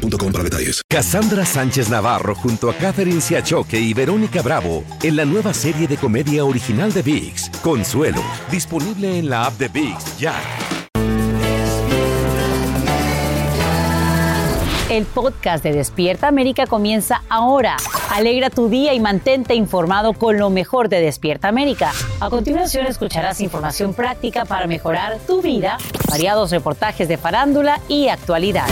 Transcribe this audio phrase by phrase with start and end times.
[0.00, 0.82] boostmobile para detalles.
[0.88, 5.96] Cassandra Sánchez Navarro junto a Catherine Siachoque y Verónica Bravo en la nueva serie de
[5.96, 10.34] comedia original de VIX, Consuelo, disponible en la app de VIX ya.
[14.90, 17.76] El podcast de Despierta América comienza ahora.
[18.10, 21.92] Alegra tu día y mantente informado con lo mejor de Despierta América.
[22.18, 28.66] A continuación escucharás información práctica para mejorar tu vida, variados reportajes de farándula y actualidad.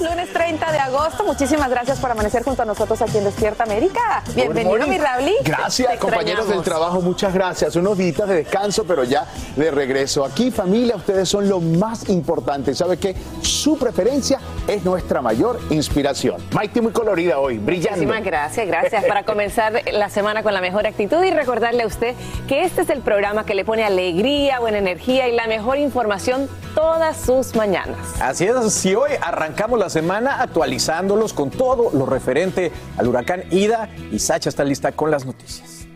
[0.00, 1.24] Lunes 30 de agosto.
[1.24, 4.22] Muchísimas gracias por amanecer junto a nosotros aquí en Despierta América.
[4.34, 5.34] Bienvenido, mi Rauli.
[5.42, 7.00] Gracias, compañeros del trabajo.
[7.00, 7.76] Muchas gracias.
[7.76, 10.24] Unos días de descanso, pero ya de regreso.
[10.24, 12.74] Aquí, familia, ustedes son lo más importante.
[12.74, 13.16] ¿Sabe qué?
[13.42, 16.36] Su preferencia es nuestra mayor inspiración.
[16.52, 18.00] Maite muy colorida hoy, brillante.
[18.00, 19.04] Muchísimas gracias, gracias.
[19.08, 22.14] Para comenzar la semana con la mejor actitud y recordarle a usted
[22.46, 26.48] que este es el programa que le pone alegría, buena energía y la mejor información
[26.74, 27.98] todas sus mañanas.
[28.20, 33.88] Así es, si hoy arrancamos la semana actualizándolos con todo lo referente al huracán Ida
[34.12, 35.87] y Sacha está lista con las noticias.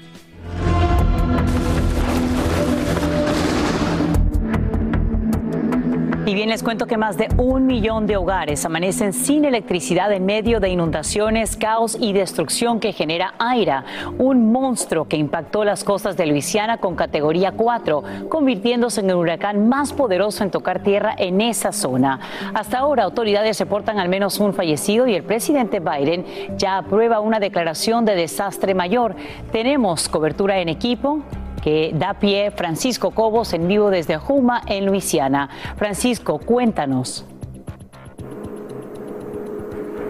[6.24, 10.24] Y bien, les cuento que más de un millón de hogares amanecen sin electricidad en
[10.24, 13.84] medio de inundaciones, caos y destrucción que genera Aira,
[14.18, 19.68] un monstruo que impactó las costas de Luisiana con categoría 4, convirtiéndose en el huracán
[19.68, 22.20] más poderoso en tocar tierra en esa zona.
[22.54, 26.24] Hasta ahora, autoridades reportan al menos un fallecido y el presidente Biden
[26.56, 29.16] ya aprueba una declaración de desastre mayor.
[29.50, 31.24] Tenemos cobertura en equipo
[31.62, 35.48] que da pie Francisco Cobos en vivo desde Juma, en Luisiana.
[35.76, 37.24] Francisco, cuéntanos.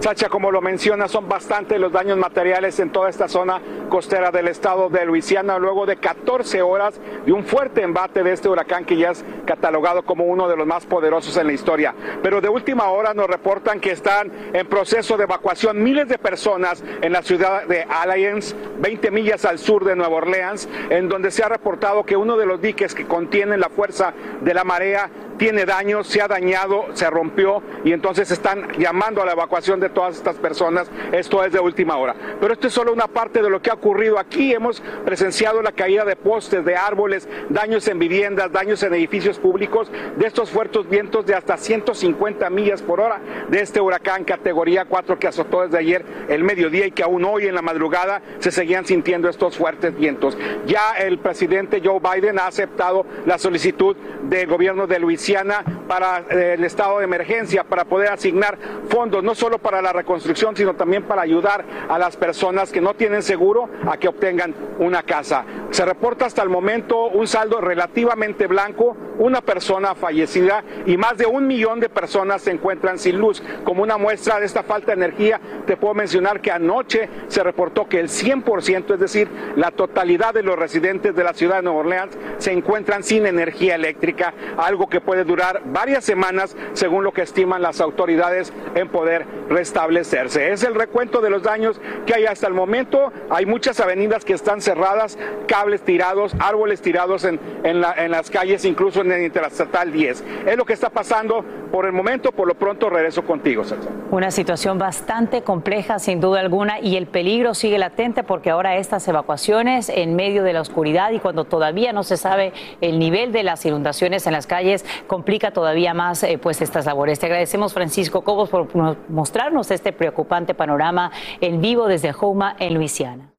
[0.02, 4.48] Sacha, como lo menciona, son bastantes los daños materiales en toda esta zona costera del
[4.48, 8.96] estado de Luisiana luego de 14 horas de un fuerte embate de este huracán que
[8.96, 11.94] ya es catalogado como uno de los más poderosos en la historia.
[12.20, 16.82] Pero de última hora nos reportan que están en proceso de evacuación miles de personas
[17.00, 21.44] en la ciudad de Alliance, 20 millas al sur de Nueva Orleans, en donde se
[21.44, 25.64] ha reportado que uno de los diques que contienen la fuerza de la marea tiene
[25.64, 30.16] daños, se ha dañado, se rompió y entonces están llamando a la evacuación de todas
[30.16, 30.90] estas personas.
[31.12, 32.14] Esto es de última hora.
[32.40, 34.52] Pero esto es solo una parte de lo que ha ocurrido aquí.
[34.52, 39.90] Hemos presenciado la caída de postes, de árboles, daños en viviendas, daños en edificios públicos,
[40.16, 45.18] de estos fuertes vientos de hasta 150 millas por hora de este huracán categoría 4
[45.18, 48.86] que azotó desde ayer el mediodía y que aún hoy en la madrugada se seguían
[48.86, 50.36] sintiendo estos fuertes vientos.
[50.66, 56.54] Ya el presidente Joe Biden ha aceptado la solicitud del gobierno de Luisiana para eh,
[56.54, 61.04] el estado de emergencia, para poder asignar fondos, no solo para la reconstrucción, sino también
[61.04, 65.44] para ayudar a las personas que no tienen seguro a que obtengan una casa.
[65.70, 71.26] Se reporta hasta el momento un saldo relativamente blanco, una persona fallecida y más de
[71.26, 73.42] un millón de personas se encuentran sin luz.
[73.62, 77.88] Como una muestra de esta falta de energía, te puedo mencionar que anoche se reportó
[77.88, 81.80] que el 100%, es decir, la totalidad de los residentes de la ciudad de Nueva
[81.80, 87.22] Orleans se encuentran sin energía eléctrica, algo que puede durar varias semanas según lo que
[87.22, 90.52] estiman las autoridades en poder restablecerse.
[90.52, 93.12] Es el recuento de los daños que hay hasta el momento.
[93.30, 97.80] Hay muchas avenidas que están cerradas, cables tirados, árboles tirados en, en,
[98.10, 100.24] las calles, incluso en el Interestatal 10.
[100.46, 102.32] Es lo que está pasando por el momento.
[102.32, 103.62] Por lo pronto regreso contigo,
[104.10, 109.06] Una situación bastante compleja, sin duda alguna, y el peligro sigue latente porque ahora estas
[109.08, 113.42] evacuaciones en medio de la oscuridad y cuando todavía no se sabe el nivel de
[113.42, 117.18] las inundaciones en las calles complica todavía más eh, pues estas labores.
[117.18, 118.68] Te agradecemos, Francisco Cobos, por
[119.08, 121.10] mostrarnos este preocupante panorama
[121.40, 123.32] en vivo desde Houma, en Luisiana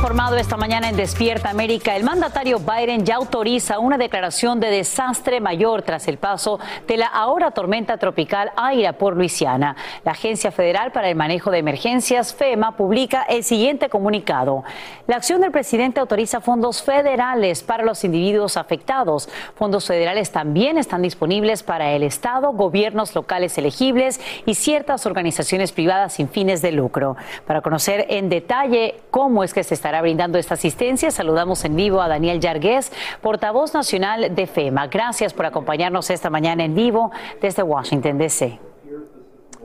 [0.00, 5.40] informado esta mañana en Despierta América, el mandatario Biden ya autoriza una declaración de desastre
[5.40, 6.58] mayor tras el paso
[6.88, 9.76] de la ahora tormenta tropical Aira por Luisiana.
[10.02, 14.64] La Agencia Federal para el Manejo de Emergencias, FEMA, publica el siguiente comunicado.
[15.06, 19.28] La acción del presidente autoriza fondos federales para los individuos afectados.
[19.54, 26.14] Fondos federales también están disponibles para el Estado, gobiernos locales elegibles y ciertas organizaciones privadas
[26.14, 27.18] sin fines de lucro.
[27.46, 31.10] Para conocer en detalle cómo es que se está estará brindando esta asistencia.
[31.10, 34.86] Saludamos en vivo a Daniel Yargués, portavoz nacional de FEMA.
[34.86, 37.10] Gracias por acompañarnos esta mañana en vivo
[37.40, 38.60] desde Washington, D.C.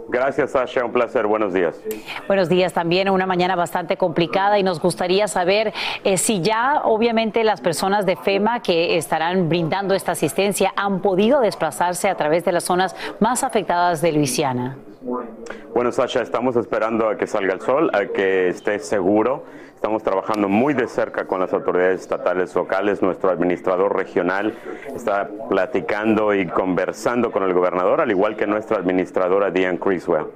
[0.10, 0.84] Gracias, Sasha.
[0.84, 1.28] Un placer.
[1.28, 1.80] Buenos días.
[2.26, 3.08] Buenos días también.
[3.12, 5.74] Una mañana bastante complicada y nos gustaría saber
[6.04, 11.40] eh, si ya, obviamente, las personas de FEMA que estarán brindando esta asistencia han podido
[11.40, 14.76] desplazarse a través de las zonas más afectadas de Luisiana.
[15.76, 19.44] Bueno, Sasha, estamos esperando a que salga el sol, a que esté seguro.
[19.74, 23.02] Estamos trabajando muy de cerca con las autoridades estatales locales.
[23.02, 24.54] Nuestro administrador regional
[24.96, 30.28] está platicando y conversando con el gobernador, al igual que nuestra administradora Diane Criswell.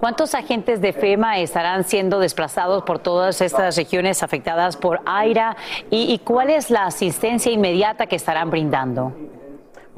[0.00, 5.54] ¿Cuántos agentes de FEMA estarán siendo desplazados por todas estas regiones afectadas por AIRA
[5.90, 9.12] y, y cuál es la asistencia inmediata que estarán brindando?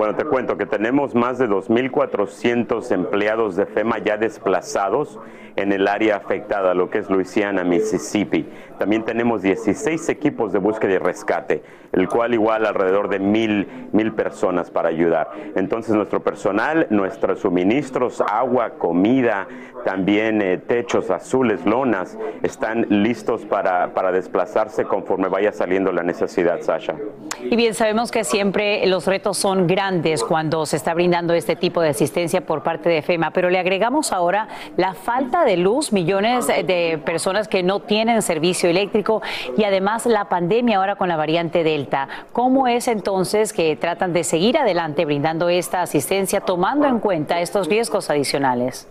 [0.01, 5.19] Bueno, te cuento que tenemos más de 2.400 empleados de FEMA ya desplazados
[5.63, 8.47] en el área afectada, lo que es Luisiana, Mississippi.
[8.79, 11.63] También tenemos 16 equipos de búsqueda y rescate,
[11.93, 15.31] el cual igual alrededor de mil, mil personas para ayudar.
[15.55, 19.47] Entonces nuestro personal, nuestros suministros, agua, comida,
[19.85, 26.61] también eh, techos azules, lonas, están listos para, para desplazarse conforme vaya saliendo la necesidad,
[26.61, 26.97] Sasha.
[27.43, 31.81] Y bien, sabemos que siempre los retos son grandes cuando se está brindando este tipo
[31.81, 36.47] de asistencia por parte de FEMA, pero le agregamos ahora la falta de luz, millones
[36.47, 39.23] de personas que no tienen servicio eléctrico
[39.57, 42.09] y además la pandemia ahora con la variante Delta.
[42.33, 47.69] ¿Cómo es entonces que tratan de seguir adelante brindando esta asistencia tomando en cuenta estos
[47.69, 48.89] riesgos adicionales?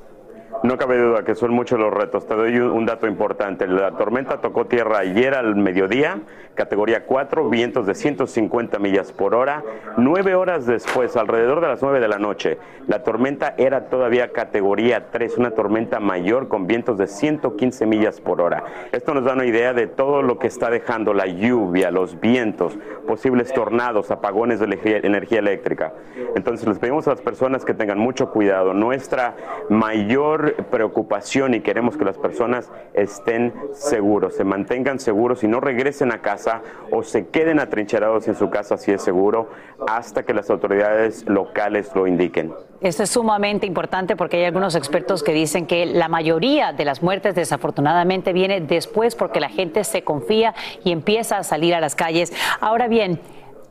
[0.62, 2.28] No cabe duda que son muchos los retos.
[2.28, 3.66] Te doy un dato importante.
[3.66, 6.20] La tormenta tocó tierra ayer al mediodía,
[6.54, 9.64] categoría 4, vientos de 150 millas por hora.
[9.96, 12.58] Nueve horas después, alrededor de las nueve de la noche,
[12.88, 18.42] la tormenta era todavía categoría 3, una tormenta mayor con vientos de 115 millas por
[18.42, 18.64] hora.
[18.92, 22.78] Esto nos da una idea de todo lo que está dejando la lluvia, los vientos,
[23.08, 24.66] posibles tornados, apagones de
[25.04, 25.94] energía eléctrica.
[26.36, 28.74] Entonces les pedimos a las personas que tengan mucho cuidado.
[28.74, 29.36] Nuestra
[29.70, 36.12] mayor preocupación y queremos que las personas estén seguros, se mantengan seguros y no regresen
[36.12, 36.62] a casa
[36.92, 39.50] o se queden atrincherados en su casa si es seguro
[39.88, 42.54] hasta que las autoridades locales lo indiquen.
[42.82, 47.04] Esto es sumamente importante porque hay algunos expertos que dicen que la mayoría de las
[47.04, 50.54] muertes desafortunadamente viene después porque la gente se confía
[50.84, 52.32] y empieza a salir a las calles.
[52.62, 53.20] Ahora bien,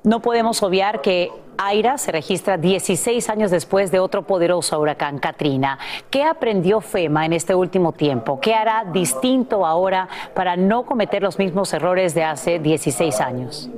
[0.04, 1.30] no podemos obviar que
[1.60, 5.76] Aira se registra 16 años después de otro poderoso huracán, Katrina.
[6.08, 8.38] ¿Qué aprendió FEMA en este último tiempo?
[8.40, 13.69] ¿Qué hará distinto ahora para no cometer los mismos errores de hace 16 años?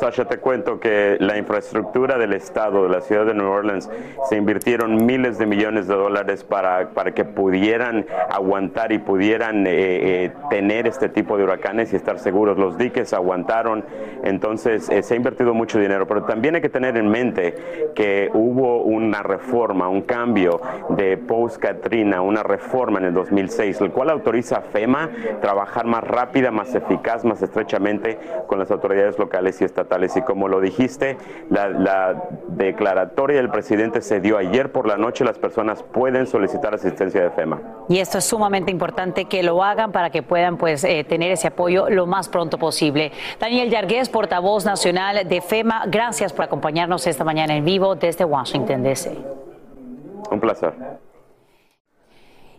[0.00, 3.90] Sasha, te cuento que la infraestructura del Estado, de la ciudad de New Orleans,
[4.30, 10.24] se invirtieron miles de millones de dólares para, para que pudieran aguantar y pudieran eh,
[10.24, 12.56] eh, tener este tipo de huracanes y estar seguros.
[12.56, 13.84] Los diques aguantaron,
[14.24, 17.54] entonces eh, se ha invertido mucho dinero, pero también hay que tener en mente
[17.94, 24.08] que hubo una reforma, un cambio de post-Katrina, una reforma en el 2006, el cual
[24.08, 25.10] autoriza a FEMA
[25.42, 30.48] trabajar más rápida, más eficaz, más estrechamente con las autoridades locales y estatales y como
[30.48, 31.16] lo dijiste,
[31.50, 35.24] la, declaratoria del presidente se dio ayer por la noche.
[35.24, 37.60] Las personas pueden solicitar asistencia de FEMA.
[37.88, 41.48] Y esto es sumamente importante que lo hagan para que puedan pues, eh, tener ese
[41.48, 43.12] apoyo lo más pronto posible.
[43.38, 48.82] Daniel Yargués, portavoz nacional de FEMA, gracias por acompañarnos esta mañana en vivo desde Washington,
[48.82, 49.18] D.C.
[50.30, 50.72] Un placer.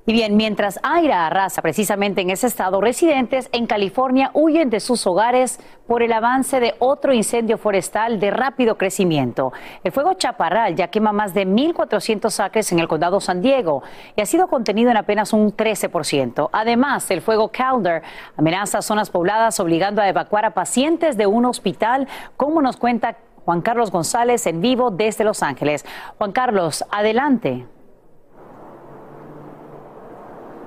[0.07, 5.05] Y bien, mientras Aira arrasa precisamente en ese estado, residentes en California huyen de sus
[5.05, 9.53] hogares por el avance de otro incendio forestal de rápido crecimiento.
[9.83, 13.83] El fuego chaparral ya quema más de 1.400 acres en el condado San Diego
[14.15, 16.49] y ha sido contenido en apenas un 13%.
[16.51, 18.01] Además, el fuego Calder
[18.37, 23.61] amenaza zonas pobladas obligando a evacuar a pacientes de un hospital, como nos cuenta Juan
[23.61, 25.85] Carlos González en vivo desde Los Ángeles.
[26.17, 27.67] Juan Carlos, adelante.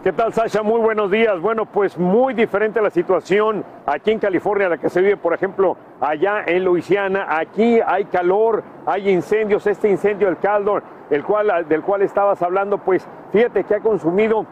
[0.04, 0.62] ¿Qué tal, Sasha?
[0.62, 1.40] Muy buenos días.
[1.40, 5.78] Bueno, pues muy diferente la situación aquí en California, la que se vive, por ejemplo,
[5.98, 7.38] allá en Luisiana.
[7.38, 9.66] Aquí hay calor, hay incendios.
[9.66, 14.44] Este incendio, el Caldor, el cual, del cual estabas hablando, pues fíjate que ha consumido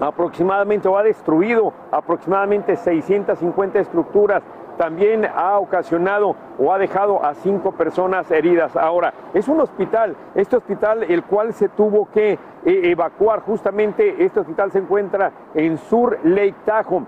[0.00, 4.42] aproximadamente o ha destruido aproximadamente 650 estructuras
[4.76, 8.76] también ha ocasionado o ha dejado a cinco personas heridas.
[8.76, 14.40] Ahora, es un hospital, este hospital el cual se tuvo que eh, evacuar, justamente este
[14.40, 17.06] hospital se encuentra en Sur Lake Tahoe.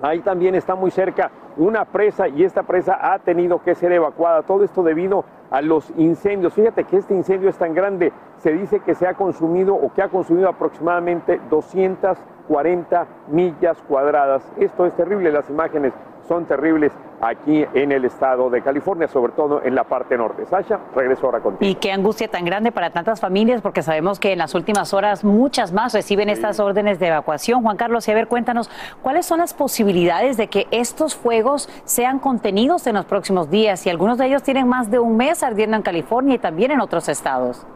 [0.00, 4.42] Ahí también está muy cerca una presa y esta presa ha tenido que ser evacuada.
[4.42, 6.54] Todo esto debido a los incendios.
[6.54, 10.02] Fíjate que este incendio es tan grande, se dice que se ha consumido o que
[10.02, 14.42] ha consumido aproximadamente 200 40 millas cuadradas.
[14.58, 15.92] Esto es terrible, las imágenes
[16.26, 20.46] son terribles aquí en el estado de California, sobre todo en la parte norte.
[20.46, 21.68] Sasha, regreso ahora contigo.
[21.68, 25.24] Y qué angustia tan grande para tantas familias, porque sabemos que en las últimas horas
[25.24, 27.62] muchas más reciben estas órdenes de evacuación.
[27.62, 28.70] Juan Carlos, y a ver, cuéntanos,
[29.02, 33.84] ¿cuáles son las posibilidades de que estos fuegos sean contenidos en los próximos días?
[33.86, 36.80] Y algunos de ellos tienen más de un mes ardiendo en California y también en
[36.80, 37.66] otros estados.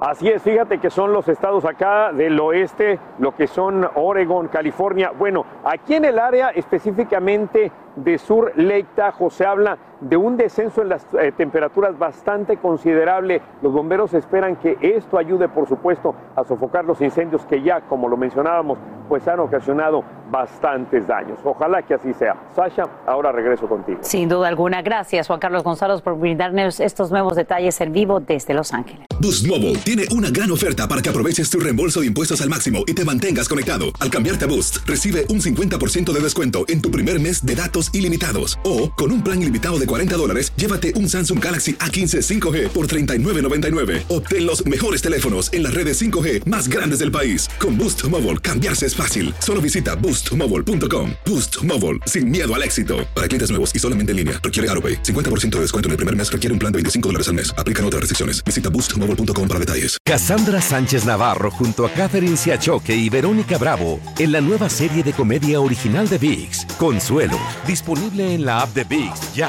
[0.00, 5.10] Así es, fíjate que son los estados acá del oeste, lo que son Oregon, California.
[5.10, 10.82] Bueno, aquí en el área específicamente de Sur Lake Tahoe se habla de un descenso
[10.82, 13.42] en las eh, temperaturas bastante considerable.
[13.62, 18.08] Los bomberos esperan que esto ayude, por supuesto, a sofocar los incendios que ya, como
[18.08, 18.78] lo mencionábamos,
[19.08, 21.38] pues han ocasionado bastantes daños.
[21.44, 22.36] Ojalá que así sea.
[22.54, 23.98] Sasha, ahora regreso contigo.
[24.02, 24.82] Sin duda alguna.
[24.82, 29.06] Gracias, Juan Carlos González, por brindarnos estos nuevos detalles en vivo desde Los Ángeles.
[29.20, 32.84] Boost Mobile tiene una gran oferta para que aproveches tu reembolso de impuestos al máximo
[32.86, 33.86] y te mantengas conectado.
[33.98, 37.79] Al cambiarte a Boost, recibe un 50% de descuento en tu primer mes de datos
[37.92, 38.58] ilimitados.
[38.64, 42.86] O, con un plan ilimitado de 40 dólares, llévate un Samsung Galaxy A15 5G por
[42.86, 44.04] $39.99.
[44.08, 47.46] Obtén los mejores teléfonos en las redes 5G más grandes del país.
[47.58, 49.34] Con Boost Mobile, cambiarse es fácil.
[49.40, 51.10] Solo visita boostmobile.com.
[51.26, 53.06] Boost Mobile, sin miedo al éxito.
[53.14, 55.02] Para clientes nuevos y solamente en línea, requiere AroPay.
[55.02, 57.52] 50% de descuento en el primer mes requiere un plan de 25 dólares al mes.
[57.58, 58.42] Aplican otras restricciones.
[58.44, 59.98] Visita boostmobile.com para detalles.
[60.04, 65.12] Cassandra Sánchez Navarro junto a Catherine Siachoque y Verónica Bravo en la nueva serie de
[65.12, 67.38] comedia original de VIX, Consuelo,
[67.70, 69.48] disponible en la app de VIX ya.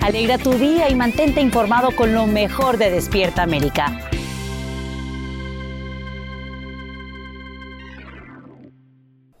[0.00, 4.10] Alegra tu día y mantente informado con lo mejor de Despierta América.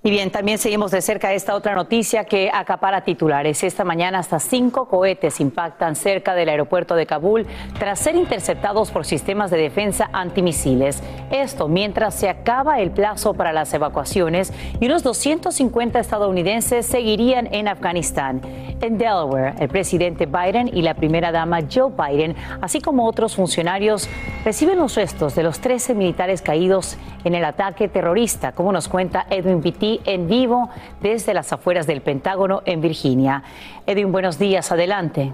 [0.08, 3.62] Y bien, también seguimos de cerca esta otra noticia que acapara titulares.
[3.62, 7.46] Esta mañana hasta cinco cohetes impactan cerca del aeropuerto de Kabul
[7.78, 11.02] tras ser interceptados por sistemas de defensa antimisiles.
[11.30, 14.50] Esto mientras se acaba el plazo para las evacuaciones
[14.80, 18.40] y unos 250 estadounidenses seguirían en Afganistán.
[18.80, 24.08] En Delaware, el presidente Biden y la primera dama Joe Biden, así como otros funcionarios,
[24.42, 29.26] reciben los restos de los 13 militares caídos en el ataque terrorista, como nos cuenta
[29.28, 30.68] Edwin Pitti en vivo
[31.00, 33.42] desde las afueras del Pentágono en Virginia.
[33.86, 35.32] Edwin, buenos días, adelante.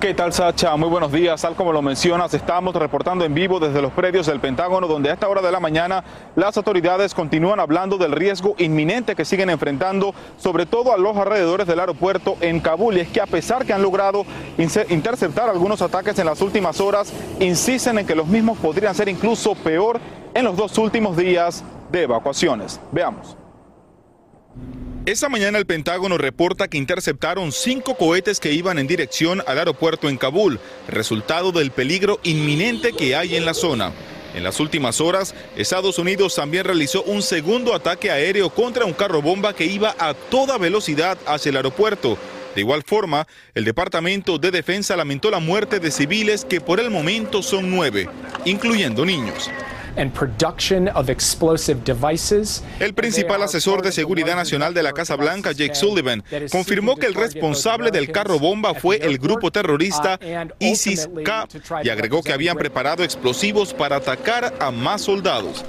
[0.00, 0.74] ¿Qué tal, Sacha?
[0.76, 1.42] Muy buenos días.
[1.42, 5.12] Tal como lo mencionas, estamos reportando en vivo desde los predios del Pentágono, donde a
[5.12, 6.02] esta hora de la mañana
[6.36, 11.66] las autoridades continúan hablando del riesgo inminente que siguen enfrentando, sobre todo a los alrededores
[11.66, 12.96] del aeropuerto en Kabul.
[12.96, 14.24] Y es que a pesar que han logrado
[14.88, 19.54] interceptar algunos ataques en las últimas horas, insisten en que los mismos podrían ser incluso
[19.54, 20.00] peor
[20.32, 22.80] en los dos últimos días de evacuaciones.
[22.92, 23.36] Veamos.
[25.06, 30.08] Esta mañana el Pentágono reporta que interceptaron cinco cohetes que iban en dirección al aeropuerto
[30.08, 33.92] en Kabul, resultado del peligro inminente que hay en la zona.
[34.34, 39.22] En las últimas horas, Estados Unidos también realizó un segundo ataque aéreo contra un carro
[39.22, 42.16] bomba que iba a toda velocidad hacia el aeropuerto.
[42.54, 46.90] De igual forma, el Departamento de Defensa lamentó la muerte de civiles que por el
[46.90, 48.08] momento son nueve,
[48.44, 49.50] incluyendo niños.
[52.78, 57.14] El principal asesor de seguridad nacional de la Casa Blanca, Jake Sullivan, confirmó que el
[57.14, 60.18] responsable del carro bomba fue el grupo terrorista
[60.58, 61.48] ISIS-K
[61.84, 65.64] y agregó que habían preparado explosivos para atacar a más soldados.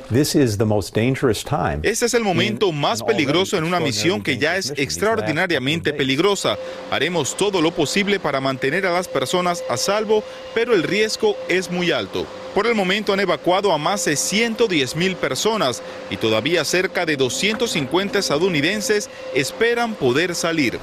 [1.84, 6.58] Este es el momento más peligroso en una misión que ya es extraordinariamente peligrosa.
[6.92, 10.24] Haremos todo lo posible para mantener a las personas a salvo,
[10.54, 12.25] pero el riesgo es muy alto.
[12.53, 17.15] Por el momento han evacuado a más de 110 mil personas y todavía cerca de
[17.15, 20.77] 250 estadounidenses esperan poder salir.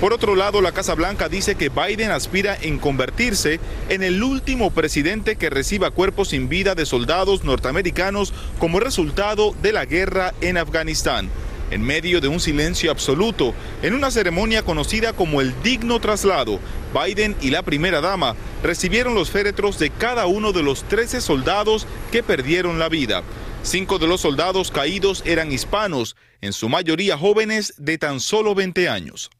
[0.00, 4.70] Por otro lado, la Casa Blanca dice que Biden aspira en convertirse en el último
[4.70, 10.58] presidente que reciba cuerpos sin vida de soldados norteamericanos como resultado de la guerra en
[10.58, 11.28] Afganistán
[11.70, 16.60] en medio de un silencio absoluto, en una ceremonia conocida como el digno traslado,
[16.94, 21.86] Biden y la primera dama recibieron los féretros de cada uno de los 13 soldados
[22.12, 23.22] que perdieron la vida.
[23.62, 28.88] Cinco de los soldados caídos eran hispanos, en su mayoría jóvenes de tan solo 20
[28.88, 29.30] años.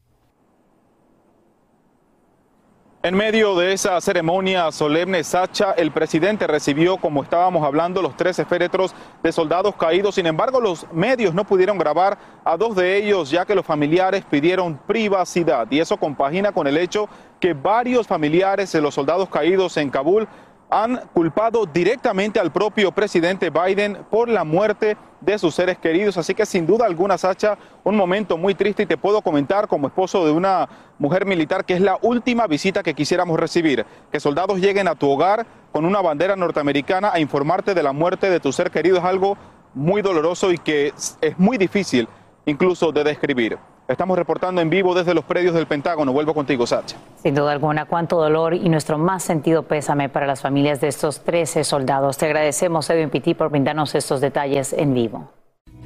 [3.07, 8.43] En medio de esa ceremonia solemne, Sacha, el presidente recibió, como estábamos hablando, los 13
[8.43, 10.15] féretros de soldados caídos.
[10.15, 14.25] Sin embargo, los medios no pudieron grabar a dos de ellos, ya que los familiares
[14.29, 15.67] pidieron privacidad.
[15.71, 17.07] Y eso compagina con el hecho
[17.39, 20.27] que varios familiares de los soldados caídos en Kabul
[20.69, 26.17] han culpado directamente al propio presidente Biden por la muerte de sus seres queridos.
[26.17, 29.87] Así que sin duda alguna, Sacha, un momento muy triste y te puedo comentar como
[29.87, 30.67] esposo de una
[30.99, 33.85] mujer militar que es la última visita que quisiéramos recibir.
[34.11, 38.29] Que soldados lleguen a tu hogar con una bandera norteamericana a informarte de la muerte
[38.29, 39.37] de tu ser querido es algo
[39.73, 42.07] muy doloroso y que es muy difícil
[42.45, 43.57] incluso de describir.
[43.87, 46.11] Estamos reportando en vivo desde los predios del Pentágono.
[46.11, 46.97] Vuelvo contigo, Sacha.
[47.23, 51.21] Sin duda alguna, cuánto dolor y nuestro más sentido pésame para las familias de estos
[51.21, 52.17] 13 soldados.
[52.17, 55.29] Te agradecemos, Edwin Pitti, por brindarnos estos detalles en vivo.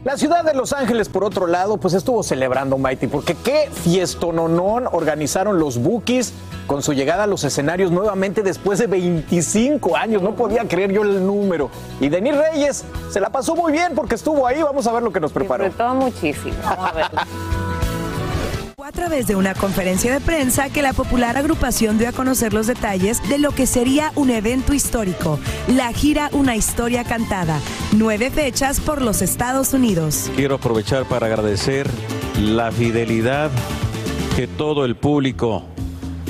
[0.04, 4.88] La ciudad de Los Ángeles, por otro lado, pues estuvo celebrando Mighty, porque qué fiestononón
[4.92, 6.34] organizaron los Bookies
[6.66, 10.24] con su llegada a los escenarios nuevamente después de 25 años.
[10.24, 11.70] No podía creer yo el número.
[12.00, 14.64] Y Denis Reyes se la pasó muy bien porque estuvo ahí.
[14.64, 15.70] Vamos a ver lo que nos preparó.
[15.70, 16.56] todo muchísimo.
[16.66, 17.28] Vamos a
[18.82, 18.88] ver.
[18.88, 22.68] a través de una conferencia de prensa que la popular agrupación dio a conocer los
[22.68, 27.60] detalles de lo que sería un evento histórico, la gira Una historia cantada,
[27.94, 30.30] nueve fechas por los Estados Unidos.
[30.36, 31.90] Quiero aprovechar para agradecer
[32.40, 33.52] la fidelidad
[34.36, 35.64] que todo el público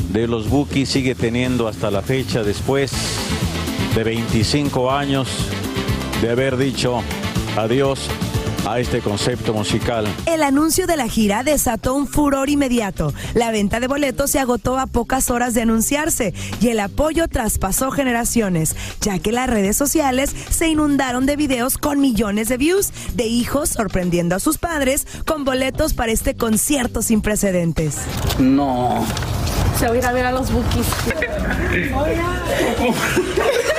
[0.09, 2.91] de los Bookies sigue teniendo hasta la fecha después
[3.95, 5.29] de 25 años
[6.21, 7.01] de haber dicho
[7.57, 8.09] adiós
[8.65, 10.07] a este concepto musical.
[10.25, 13.13] El anuncio de la gira desató un furor inmediato.
[13.33, 17.91] La venta de boletos se agotó a pocas horas de anunciarse y el apoyo traspasó
[17.91, 23.25] generaciones, ya que las redes sociales se inundaron de videos con millones de views de
[23.25, 27.97] hijos sorprendiendo a sus padres con boletos para este concierto sin precedentes.
[28.39, 29.05] No.
[29.77, 30.87] Se va a ir a ver a los bookies.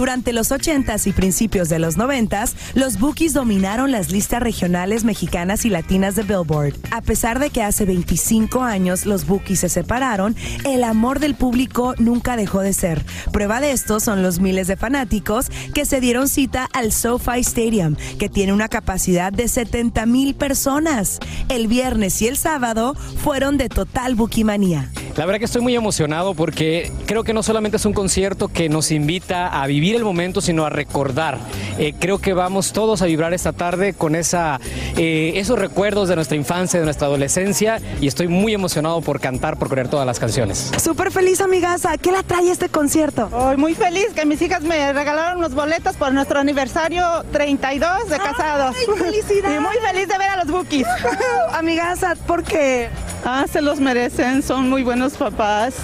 [0.00, 5.66] Durante los 80s y principios de los 90s, los Bookies dominaron las listas regionales mexicanas
[5.66, 6.72] y latinas de Billboard.
[6.90, 11.94] A pesar de que hace 25 años los Bookies se separaron, el amor del público
[11.98, 13.04] nunca dejó de ser.
[13.30, 17.96] Prueba de esto son los miles de fanáticos que se dieron cita al SoFi Stadium,
[18.18, 21.18] que tiene una capacidad de 70 mil personas.
[21.50, 24.88] El viernes y el sábado fueron de total Manía.
[25.16, 28.68] La verdad que estoy muy emocionado porque creo que no solamente es un concierto que
[28.70, 31.38] nos invita a vivir el momento, sino a recordar.
[31.78, 34.60] Eh, creo que vamos todos a vibrar esta tarde con esa,
[34.96, 39.58] eh, esos recuerdos de nuestra infancia, de nuestra adolescencia y estoy muy emocionado por cantar,
[39.58, 40.70] por correr todas las canciones.
[40.82, 41.96] Súper feliz, amigaza.
[41.96, 43.28] ¿Qué la trae este concierto?
[43.32, 48.18] Hoy muy feliz que mis hijas me regalaron los boletos por nuestro aniversario 32 de
[48.18, 48.76] casados.
[48.78, 49.50] ¡Ay, felicidades!
[49.60, 50.86] Y muy feliz de ver a los bookies.
[51.52, 52.88] amigaza, ¿por qué?
[53.24, 55.74] Ah, se los merecen, son muy buenos papás,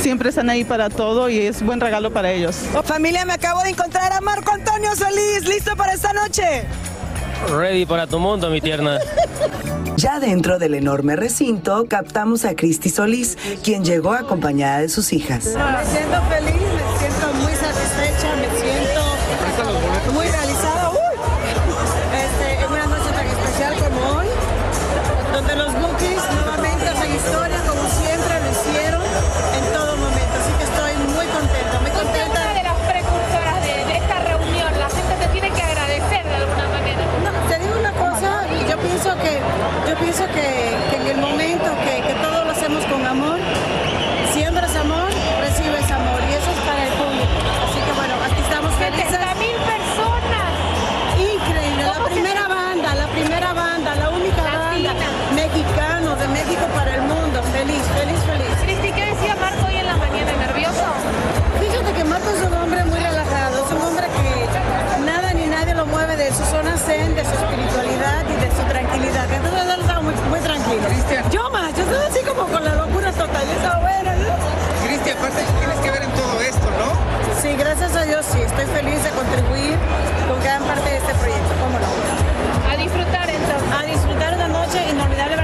[0.00, 2.56] siempre están ahí para todo y es buen regalo para ellos.
[2.84, 6.64] Familia, me acabo de encontrar a Marco Antonio Solís, ¿listo para esta noche?
[7.50, 8.98] Ready para tu mundo, mi tierna.
[9.96, 15.46] Ya dentro del enorme recinto captamos a Cristi Solís, quien llegó acompañada de sus hijas.
[15.46, 18.65] Me siento feliz, me siento muy satisfecha, me siento
[80.26, 82.70] con gran parte de este proyecto, ¿cómo no?
[82.70, 83.68] A disfrutar entonces.
[83.72, 85.36] A disfrutar una noche inolvidable.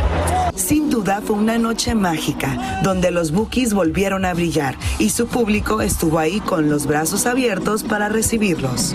[0.56, 5.80] Sin duda fue una noche mágica, donde los Bookies volvieron a brillar y su público
[5.80, 8.94] estuvo ahí con los brazos abiertos para recibirlos.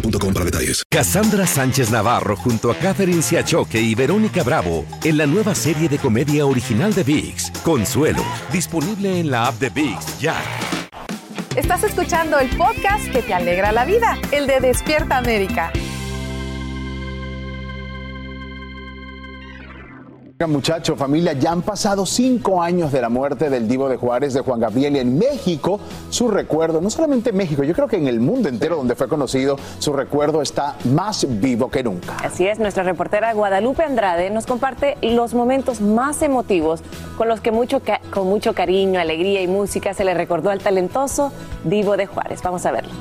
[0.00, 0.82] boostmobile.com para detalles.
[0.90, 5.98] Cassandra Sánchez Navarro junto a Catherine Siachoque y Verónica Bravo en la nueva serie de
[5.98, 10.36] comedia original de VIX, Consuelo, disponible en la app de VIX ya.
[11.56, 15.72] Estás escuchando el podcast que te alegra la vida, el de Despierta América.
[20.46, 24.40] Muchachos, familia, ya han pasado cinco años de la muerte del divo de Juárez, de
[24.40, 28.06] Juan Gabriel, y en México su recuerdo, no solamente en México, yo creo que en
[28.06, 32.16] el mundo entero donde fue conocido, su recuerdo está más vivo que nunca.
[32.22, 36.82] Así es, nuestra reportera Guadalupe Andrade nos comparte los momentos más emotivos
[37.16, 41.32] con los que mucho con mucho cariño, alegría y música se le recordó al talentoso
[41.64, 42.42] divo de Juárez.
[42.42, 42.92] Vamos a verlo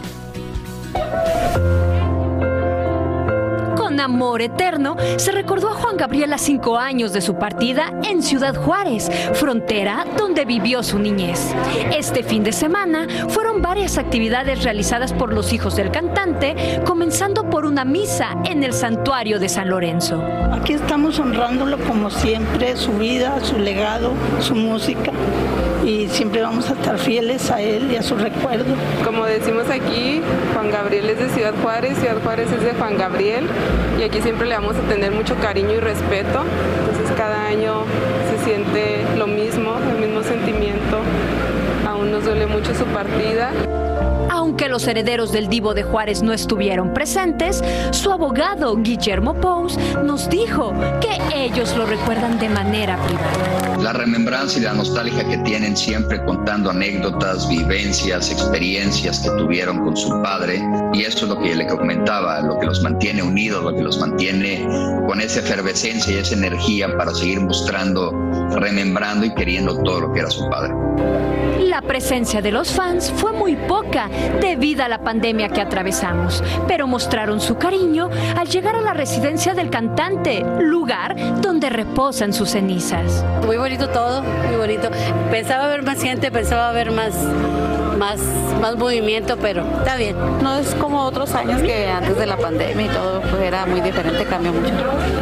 [3.99, 8.55] amor eterno, se recordó a Juan Gabriel a cinco años de su partida en Ciudad
[8.55, 11.53] Juárez, frontera donde vivió su niñez.
[11.95, 17.65] Este fin de semana fueron varias actividades realizadas por los hijos del cantante, comenzando por
[17.65, 20.21] una misa en el santuario de San Lorenzo.
[20.51, 25.11] Aquí estamos honrándolo como siempre, su vida, su legado, su música
[25.87, 28.75] y siempre vamos a estar fieles a él y a su recuerdo.
[29.05, 30.21] Como decimos aquí,
[30.53, 33.47] Juan Gabriel es de Ciudad Juárez, Ciudad Juárez es de Juan Gabriel
[33.97, 36.43] y aquí siempre le vamos a tener mucho cariño y respeto.
[36.89, 37.83] Entonces cada año
[38.29, 40.99] se siente lo mismo, el mismo sentimiento.
[41.87, 43.51] Aún nos duele mucho su partida.
[44.47, 50.29] Aunque los herederos del Divo de Juárez no estuvieron presentes, su abogado Guillermo Pous nos
[50.29, 53.77] dijo que ellos lo recuerdan de manera privada.
[53.83, 59.97] La remembranza y la nostalgia que tienen siempre contando anécdotas, vivencias, experiencias que tuvieron con
[59.97, 63.75] su padre, y eso es lo que le comentaba, lo que los mantiene unidos, lo
[63.75, 64.65] que los mantiene
[65.05, 68.11] con esa efervescencia y esa energía para seguir mostrando,
[68.51, 70.73] remembrando y queriendo todo lo que era su padre.
[71.59, 76.87] La presencia de los fans fue muy poca debido a la pandemia que atravesamos, pero
[76.87, 83.25] mostraron su cariño al llegar a la residencia del cantante, lugar donde reposan sus cenizas.
[83.45, 84.89] Muy bonito todo, muy bonito.
[85.31, 87.13] Pensaba ver más gente, pensaba ver más
[87.97, 88.19] más,
[88.61, 90.15] más movimiento, pero está bien.
[90.41, 93.81] No es como otros años que antes de la pandemia y todo pues era muy
[93.81, 94.73] diferente, cambió mucho.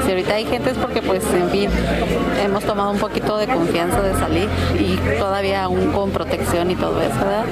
[0.04, 1.70] Si ahorita hay gente es porque pues en fin
[2.44, 7.02] hemos tomado un poquito de confianza de salir y todavía aún con protección y todo
[7.02, 7.46] eso, ¿verdad?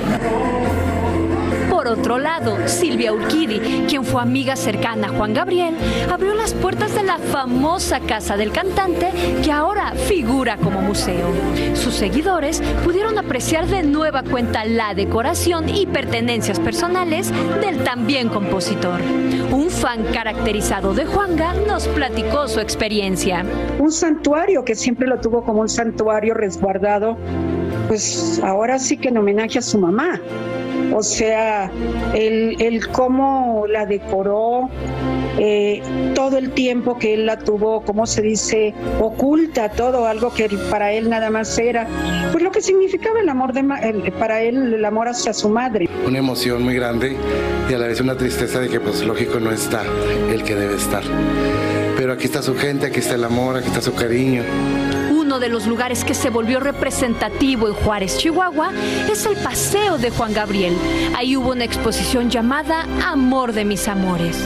[1.83, 5.75] Por otro lado, Silvia Urquidi, quien fue amiga cercana a Juan Gabriel,
[6.09, 9.11] abrió las puertas de la famosa casa del cantante
[9.43, 11.27] que ahora figura como museo.
[11.73, 19.01] Sus seguidores pudieron apreciar de nueva cuenta la decoración y pertenencias personales del también compositor.
[19.51, 23.43] Un fan caracterizado de Juanga nos platicó su experiencia.
[23.77, 27.17] Un santuario que siempre lo tuvo como un santuario resguardado,
[27.89, 30.21] pues ahora sí que en homenaje a su mamá
[30.93, 31.71] o sea,
[32.13, 34.69] el, cómo la decoró,
[35.39, 35.81] eh,
[36.13, 40.91] todo el tiempo que él la tuvo, como se dice, oculta, todo algo que para
[40.91, 41.87] él nada más era,
[42.31, 43.63] pues lo que significaba el amor de,
[44.19, 45.89] para él, el amor hacia su madre.
[46.05, 47.17] Una emoción muy grande
[47.69, 49.83] y a la vez una tristeza de que pues lógico no está
[50.31, 51.03] el que debe estar.
[51.97, 54.43] Pero aquí está su gente, aquí está el amor, aquí está su cariño
[55.39, 58.71] de los lugares que se volvió representativo en Juárez, Chihuahua,
[59.11, 60.75] es el Paseo de Juan Gabriel.
[61.15, 64.37] Ahí hubo una exposición llamada Amor de mis amores.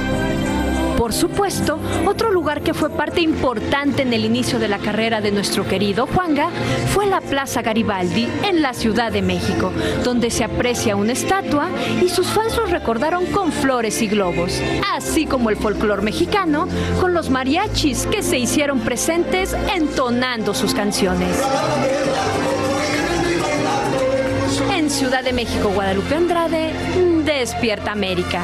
[0.97, 5.31] Por supuesto, otro lugar que fue parte importante en el inicio de la carrera de
[5.31, 6.49] nuestro querido Juanga
[6.93, 9.71] fue la Plaza Garibaldi en la Ciudad de México,
[10.03, 11.69] donde se aprecia una estatua
[12.03, 14.61] y sus fans recordaron con flores y globos,
[14.93, 16.67] así como el folclor mexicano
[16.99, 21.37] con los mariachis que se hicieron presentes entonando sus canciones.
[24.97, 26.73] Ciudad de México, Guadalupe Andrade,
[27.23, 28.41] Despierta América.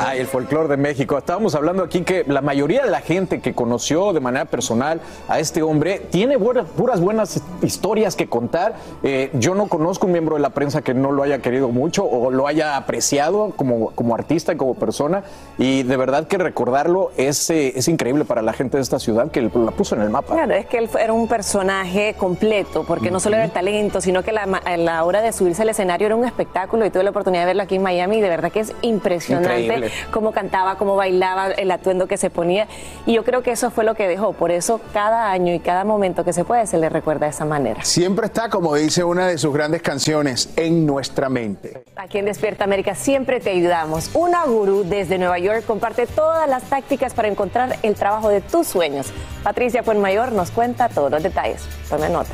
[0.00, 1.18] Ay, el folclore de México.
[1.18, 5.40] Estábamos hablando aquí que la mayoría de la gente que conoció de manera personal a
[5.40, 8.76] este hombre tiene puras buenas historias que contar.
[9.02, 12.04] Eh, yo no conozco un miembro de la prensa que no lo haya querido mucho
[12.04, 15.24] o lo haya apreciado como, como artista y como persona.
[15.58, 19.30] Y de verdad que recordarlo es, eh, es increíble para la gente de esta ciudad
[19.30, 20.34] que la puso en el mapa.
[20.34, 24.13] Claro, es que él era un personaje completo, porque no solo era el talento, sino
[24.22, 24.46] que la,
[24.76, 27.62] la hora de subirse al escenario era un espectáculo y tuve la oportunidad de verlo
[27.62, 32.06] aquí en Miami y de verdad que es impresionante cómo cantaba, cómo bailaba, el atuendo
[32.06, 32.66] que se ponía.
[33.06, 34.32] Y yo creo que eso fue lo que dejó.
[34.32, 37.44] Por eso cada año y cada momento que se puede se le recuerda de esa
[37.44, 37.84] manera.
[37.84, 41.84] Siempre está, como dice una de sus grandes canciones, en nuestra mente.
[41.96, 44.10] Aquí en Despierta América siempre te ayudamos.
[44.14, 48.66] Una gurú desde Nueva York comparte todas las tácticas para encontrar el trabajo de tus
[48.66, 49.12] sueños.
[49.42, 51.62] Patricia Fuenmayor nos cuenta todos los detalles.
[51.88, 52.32] Tome nota.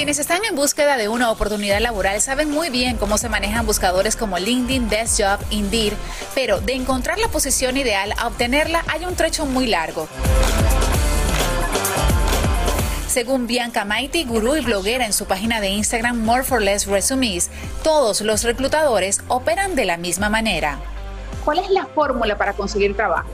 [0.00, 4.16] Quienes están en búsqueda de una oportunidad laboral saben muy bien cómo se manejan buscadores
[4.16, 5.92] como LinkedIn, Best Job, Indeed,
[6.34, 10.08] pero de encontrar la posición ideal a obtenerla hay un trecho muy largo.
[13.08, 17.50] Según Bianca Maiti, gurú y bloguera en su página de Instagram More for Less Resumes,
[17.82, 20.78] todos los reclutadores operan de la misma manera.
[21.44, 23.28] ¿Cuál es la fórmula para conseguir trabajo?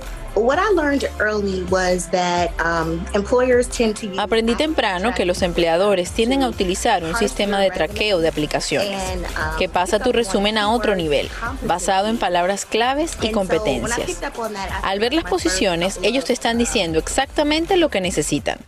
[4.18, 9.59] Aprendí temprano que los empleadores tienden a utilizar un sistema de traqueo de aplicaciones um,
[9.59, 11.31] que pasa tu resumen a otro nivel,
[11.62, 14.20] basado en palabras claves y competencias.
[14.83, 18.59] Al ver las posiciones, ellos te están diciendo exactamente lo que necesitan.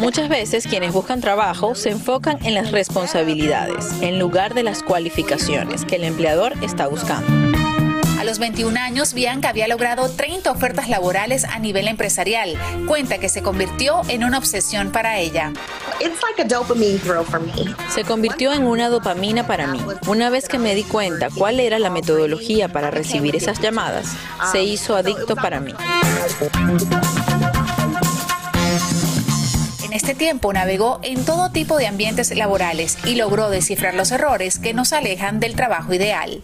[0.00, 5.84] Muchas veces quienes buscan trabajo se enfocan en las responsabilidades en lugar de las cualificaciones
[5.84, 7.63] que el empleador está buscando.
[8.24, 12.58] A los 21 años, Bianca había logrado 30 ofertas laborales a nivel empresarial.
[12.88, 15.52] Cuenta que se convirtió en una obsesión para ella.
[17.90, 19.78] Se convirtió en una dopamina para mí.
[20.06, 24.16] Una vez que me di cuenta cuál era la metodología para recibir esas llamadas,
[24.50, 25.74] se hizo adicto para mí.
[29.82, 34.58] En este tiempo navegó en todo tipo de ambientes laborales y logró descifrar los errores
[34.58, 36.42] que nos alejan del trabajo ideal.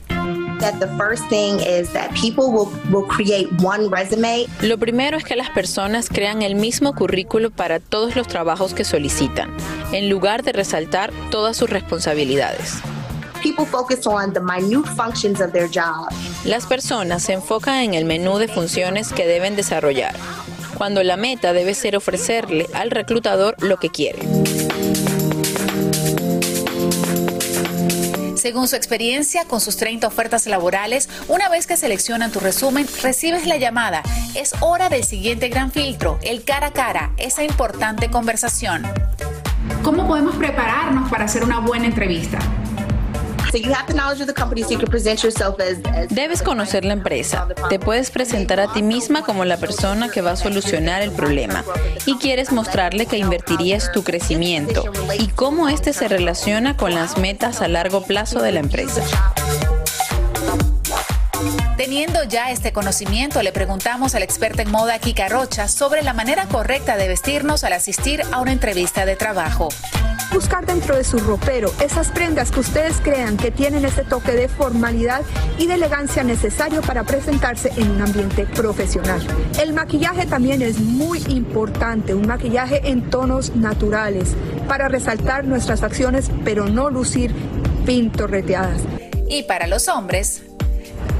[4.63, 8.85] Lo primero es que las personas crean el mismo currículo para todos los trabajos que
[8.85, 9.51] solicitan,
[9.93, 12.75] en lugar de resaltar todas sus responsabilidades.
[16.45, 20.15] Las personas se enfocan en el menú de funciones que deben desarrollar,
[20.77, 24.21] cuando la meta debe ser ofrecerle al reclutador lo que quiere.
[28.41, 33.47] Según su experiencia con sus 30 ofertas laborales, una vez que seleccionan tu resumen, recibes
[33.47, 34.03] la llamada.
[34.35, 38.85] Es hora del siguiente gran filtro, el cara a cara, esa importante conversación.
[39.83, 42.39] ¿Cómo podemos prepararnos para hacer una buena entrevista?
[46.09, 47.49] Debes conocer la empresa.
[47.69, 51.65] Te puedes presentar a ti misma como la persona que va a solucionar el problema
[52.07, 54.85] y quieres mostrarle que invertirías tu crecimiento
[55.19, 59.03] y cómo este se relaciona con las metas a largo plazo de la empresa.
[61.77, 66.47] Teniendo ya este conocimiento, le preguntamos al experta en moda Kika Rocha sobre la manera
[66.47, 69.71] correcta de vestirnos al asistir a una entrevista de trabajo
[70.33, 74.49] buscar dentro de su ropero esas prendas que ustedes crean que tienen ese toque de
[74.49, 75.23] formalidad
[75.59, 79.21] y de elegancia necesario para presentarse en un ambiente profesional.
[79.61, 84.35] El maquillaje también es muy importante, un maquillaje en tonos naturales
[84.69, 87.35] para resaltar nuestras facciones pero no lucir
[87.85, 88.83] pintorreteadas.
[89.29, 90.43] Y para los hombres,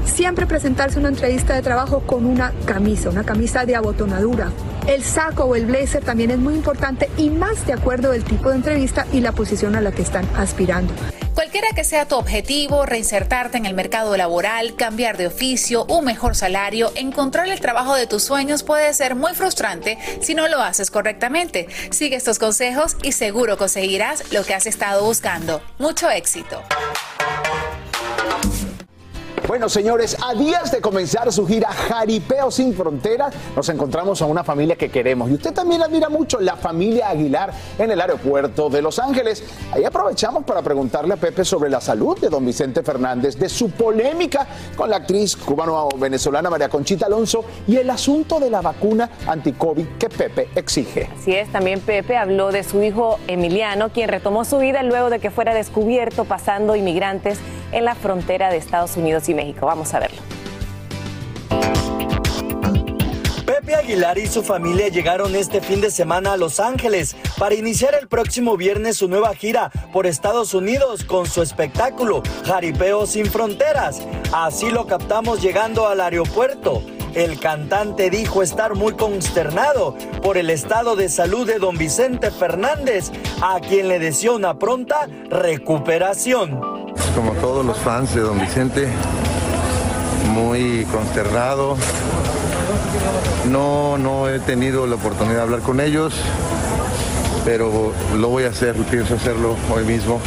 [0.05, 4.51] siempre presentarse una entrevista de trabajo con una camisa, una camisa de abotonadura.
[4.87, 8.49] El saco o el blazer también es muy importante y más de acuerdo del tipo
[8.49, 10.93] de entrevista y la posición a la que están aspirando.
[11.35, 16.35] Cualquiera que sea tu objetivo, reinsertarte en el mercado laboral, cambiar de oficio, un mejor
[16.35, 20.91] salario, encontrar el trabajo de tus sueños puede ser muy frustrante si no lo haces
[20.91, 21.67] correctamente.
[21.91, 25.61] Sigue estos consejos y seguro conseguirás lo que has estado buscando.
[25.77, 26.61] Mucho éxito.
[29.51, 34.45] Bueno, señores, a días de comenzar su gira Jaripeo sin Fronteras, nos encontramos a una
[34.45, 35.29] familia que queremos.
[35.29, 39.43] Y usted también admira mucho, la familia Aguilar en el aeropuerto de Los Ángeles.
[39.73, 43.71] Ahí aprovechamos para preguntarle a Pepe sobre la salud de don Vicente Fernández, de su
[43.71, 49.97] polémica con la actriz cubano-venezolana María Conchita Alonso y el asunto de la vacuna anti-COVID
[49.99, 51.09] que Pepe exige.
[51.19, 55.19] Así es, también Pepe habló de su hijo Emiliano, quien retomó su vida luego de
[55.19, 57.37] que fuera descubierto pasando inmigrantes
[57.73, 59.40] en la frontera de Estados Unidos y México.
[59.61, 60.21] Vamos a verlo.
[63.45, 67.95] Pepe Aguilar y su familia llegaron este fin de semana a Los Ángeles para iniciar
[67.95, 74.01] el próximo viernes su nueva gira por Estados Unidos con su espectáculo Jaripeo sin Fronteras.
[74.31, 76.81] Así lo captamos llegando al aeropuerto.
[77.13, 83.11] El cantante dijo estar muy consternado por el estado de salud de don Vicente Fernández,
[83.41, 86.51] a quien le deseó una pronta recuperación.
[87.15, 88.87] Como todos los fans de don Vicente,
[90.31, 91.77] muy consternado.
[93.49, 96.13] No, no he tenido la oportunidad de hablar con ellos,
[97.45, 100.19] pero lo voy a hacer, pienso hacerlo hoy mismo,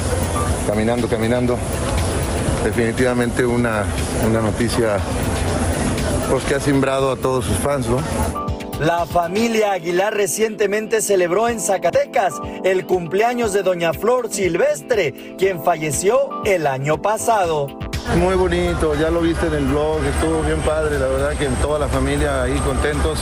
[0.66, 1.56] caminando, caminando.
[2.64, 3.84] Definitivamente una,
[4.28, 4.98] una noticia
[6.30, 7.98] pues, que ha simbrado a todos sus fans, ¿no?
[8.80, 16.42] La familia Aguilar recientemente celebró en Zacatecas el cumpleaños de Doña Flor Silvestre, quien falleció
[16.44, 17.68] el año pasado.
[18.18, 21.54] Muy bonito, ya lo viste en el blog, estuvo bien padre, la verdad que en
[21.56, 23.18] toda la familia ahí contentos,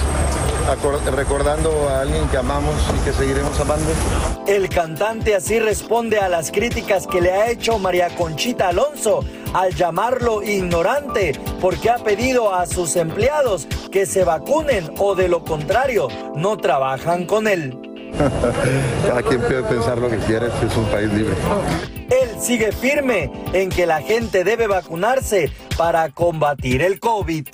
[1.14, 3.90] recordando a alguien que amamos y que seguiremos amando.
[4.47, 9.75] El cantante así responde a las críticas que le ha hecho María Conchita Alonso al
[9.75, 16.09] llamarlo ignorante porque ha pedido a sus empleados que se vacunen o de lo contrario
[16.35, 17.91] no trabajan con él.
[19.07, 21.35] Cada quien puede pensar lo que quiere, este es un país libre.
[22.11, 27.46] Él sigue firme en que la gente debe vacunarse para combatir el COVID.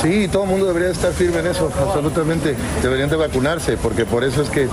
[0.00, 2.54] Sí, todo el mundo debería estar firme en eso, absolutamente.
[2.82, 4.68] Deberían de vacunarse, porque por eso es que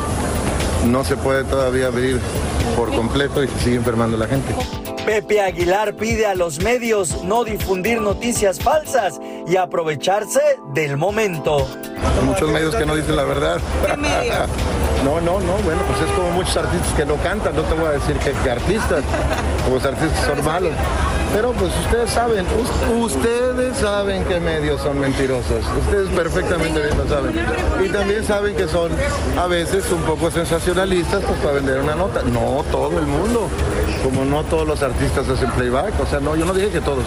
[0.87, 2.19] no se puede todavía abrir
[2.75, 4.53] por completo y se sigue enfermando la gente.
[5.05, 10.41] Pepe Aguilar pide a los medios no difundir noticias falsas y aprovecharse
[10.73, 11.67] del momento.
[12.19, 13.59] Hay muchos medios que no dicen la verdad.
[15.01, 17.87] No, no, no, bueno, pues es como muchos artistas que no cantan, no te voy
[17.87, 19.03] a decir que, que artistas,
[19.63, 20.73] como los artistas son malos.
[21.33, 22.45] Pero pues ustedes saben,
[22.99, 27.33] ustedes saben que medios son mentirosos, ustedes perfectamente bien lo saben.
[27.83, 28.91] Y también saben que son
[29.39, 32.21] a veces un poco sensacionalistas pues para vender una nota.
[32.23, 33.47] No todo el mundo,
[34.03, 37.05] como no todos los artistas hacen playback, o sea, no, yo no dije que todos.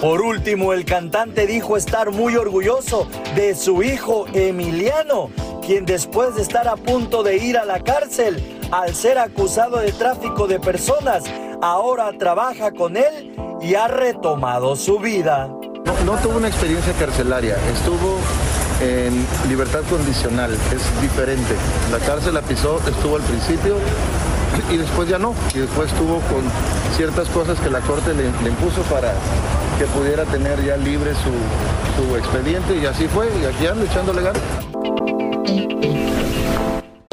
[0.00, 5.30] Por último, el cantante dijo estar muy orgulloso de su hijo Emiliano,
[5.64, 9.92] quien después de estar a punto de ir a la cárcel al ser acusado de
[9.92, 11.24] tráfico de personas,
[11.62, 15.48] ahora trabaja con él y ha retomado su vida.
[16.04, 18.18] No, tuvo una experiencia carcelaria, estuvo
[18.80, 21.54] en libertad condicional, es diferente.
[21.90, 23.76] La cárcel la pisó, estuvo al principio
[24.70, 25.34] y después ya no.
[25.54, 26.42] Y después estuvo con
[26.96, 29.12] ciertas cosas que la corte le, le impuso para
[29.78, 33.28] que pudiera tener ya libre su, su expediente y así fue.
[33.42, 34.42] Y aquí ando echándole ganas.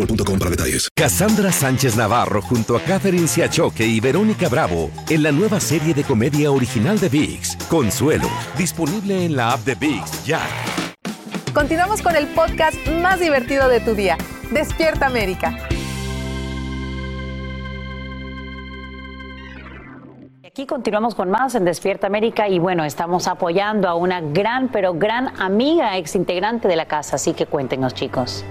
[0.00, 0.88] boostmobile.com para detalles.
[0.94, 6.04] Cassandra Sánchez Navarro junto a Catherine Siachoque y Verónica Bravo en la nueva serie de
[6.04, 10.40] comedia original de VIX, Consuelo, disponible en la app de VIX ya.
[11.54, 14.16] Continuamos con el podcast más divertido de tu día,
[14.52, 15.56] Despierta América.
[20.46, 24.94] Aquí continuamos con más en Despierta América y bueno, estamos apoyando a una gran, pero
[24.94, 28.44] gran amiga, ex integrante de la casa, así que cuéntenos chicos.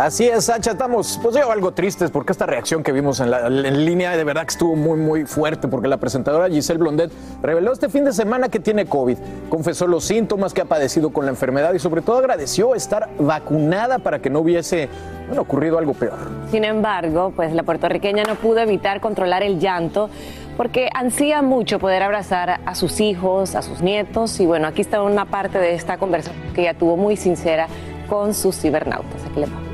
[0.00, 3.50] Así es, Sacha, estamos pues yo algo tristes porque esta reacción que vimos en, la,
[3.50, 7.90] línea de verdad que estuvo muy muy fuerte porque la presentadora Giselle Blondet reveló este
[7.90, 9.18] fin de semana que tiene COVID,
[9.50, 13.98] confesó los síntomas que ha padecido con la enfermedad y sobre todo agradeció estar vacunada
[13.98, 14.88] para que no hubiese
[15.36, 16.16] ocurrido algo peor.
[16.50, 20.08] Sin embargo, pues la puertorriqueña no pudo evitar controlar el llanto
[20.56, 25.02] porque ansía mucho poder abrazar a sus hijos, a sus nietos y bueno, aquí está
[25.02, 27.68] una parte de esta conversación que ella tuvo muy sincera
[28.08, 29.26] con sus cibernautas.
[29.26, 29.69] Aquí le va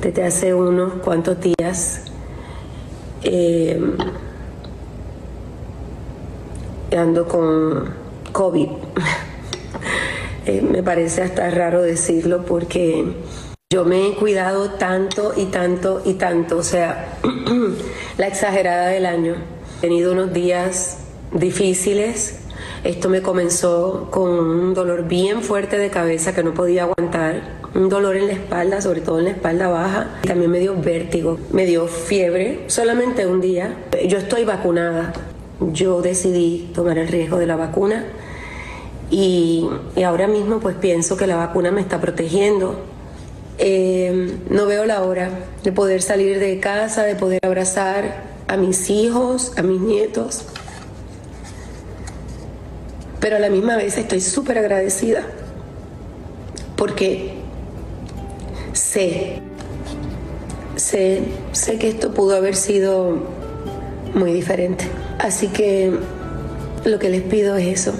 [0.00, 2.02] desde hace unos cuantos días.
[3.22, 3.80] Eh,
[6.96, 7.88] ando con
[8.32, 8.68] COVID.
[10.46, 13.12] eh, me parece hasta raro decirlo porque
[13.70, 17.18] yo me he cuidado tanto y tanto y tanto, o sea,
[18.18, 19.34] la exagerada del año.
[19.78, 20.98] He tenido unos días
[21.32, 22.40] difíciles.
[22.84, 27.88] Esto me comenzó con un dolor bien fuerte de cabeza que no podía aguantar un
[27.88, 30.08] dolor en la espalda, sobre todo en la espalda baja.
[30.26, 33.76] También me dio vértigo, me dio fiebre, solamente un día.
[34.06, 35.12] Yo estoy vacunada.
[35.72, 38.04] Yo decidí tomar el riesgo de la vacuna
[39.10, 39.68] y,
[40.04, 42.78] ahora mismo pues pienso que la vacuna me está protegiendo.
[43.58, 45.30] Eh, no veo la hora
[45.64, 50.44] de poder salir de casa, de poder abrazar a mis hijos, a mis nietos.
[53.18, 55.24] Pero a la misma vez estoy súper agradecida
[56.76, 57.37] porque
[58.78, 59.40] sé,
[60.76, 63.16] sé, sé que esto pudo haber sido
[64.14, 64.84] muy diferente.
[65.18, 65.92] Así que
[66.84, 67.92] lo que les pido es eso,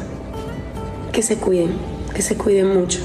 [1.12, 1.73] que se cuiden,
[2.14, 3.01] que se cuiden mucho.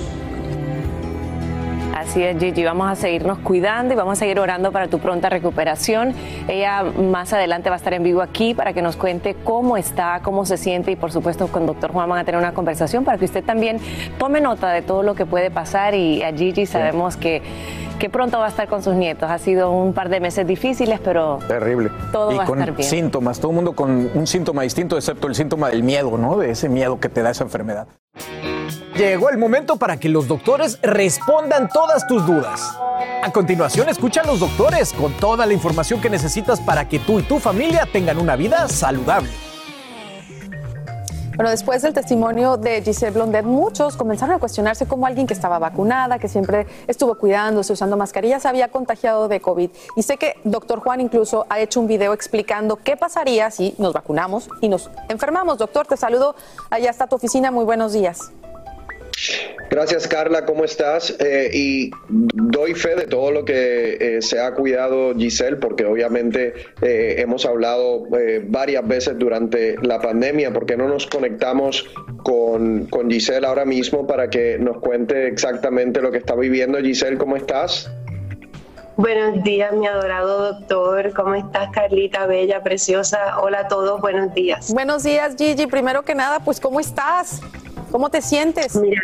[2.04, 2.66] Así es, Gigi.
[2.66, 6.14] Vamos a seguirnos cuidando y vamos a seguir orando para tu pronta recuperación.
[6.50, 10.20] Ella más adelante va a estar en vivo aquí para que nos cuente cómo está,
[10.22, 13.18] cómo se siente y por supuesto con doctor Juan van a tener una conversación para
[13.18, 13.78] que usted también
[14.18, 17.42] tome nota de todo lo que puede pasar y a Gigi sabemos que
[18.00, 19.30] que pronto va a estar con sus nietos.
[19.30, 21.90] Ha sido un par de meses difíciles, pero terrible.
[22.12, 22.90] Todo y va con a estar bien.
[22.90, 26.38] síntomas, todo el mundo con un síntoma distinto, excepto el síntoma del miedo, ¿no?
[26.38, 27.88] De ese miedo que te da esa enfermedad.
[28.96, 32.78] Llegó el momento para que los doctores respondan todas tus dudas.
[33.24, 37.20] A continuación, escucha a los doctores con toda la información que necesitas para que tú
[37.20, 39.32] y tu familia tengan una vida saludable.
[41.36, 45.58] Bueno, después del testimonio de Giselle Blondet, muchos comenzaron a cuestionarse cómo alguien que estaba
[45.58, 49.72] vacunada, que siempre estuvo cuidándose, usando mascarillas, había contagiado de COVID.
[49.96, 53.94] Y sé que doctor Juan incluso ha hecho un video explicando qué pasaría si nos
[53.94, 55.58] vacunamos y nos enfermamos.
[55.58, 56.36] Doctor, te saludo.
[56.70, 57.50] Allá está tu oficina.
[57.50, 58.32] Muy buenos días.
[59.70, 61.16] Gracias Carla, ¿cómo estás?
[61.20, 66.54] Eh, y doy fe de todo lo que eh, se ha cuidado Giselle, porque obviamente
[66.82, 68.06] eh, hemos hablado
[68.48, 71.90] varias veces durante la pandemia, porque no nos conectamos
[72.24, 76.78] con, con Giselle ahora mismo para que nos cuente exactamente lo que está viviendo.
[76.80, 77.90] Giselle, ¿cómo estás?
[78.96, 81.14] Buenos días, mi adorado doctor.
[81.16, 83.40] ¿Cómo estás, Carlita, bella, preciosa?
[83.42, 84.72] Hola a todos, buenos días.
[84.72, 85.66] Buenos días, Gigi.
[85.66, 87.42] Primero que nada, pues, ¿cómo estás?
[87.94, 88.76] ¿Cómo te sientes?
[88.76, 89.00] Mira,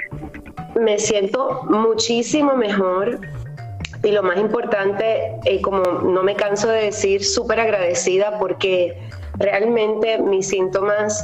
[0.73, 3.19] me siento muchísimo mejor
[4.01, 8.97] y lo más importante, eh, como no me canso de decir, súper agradecida porque
[9.35, 11.23] realmente mis síntomas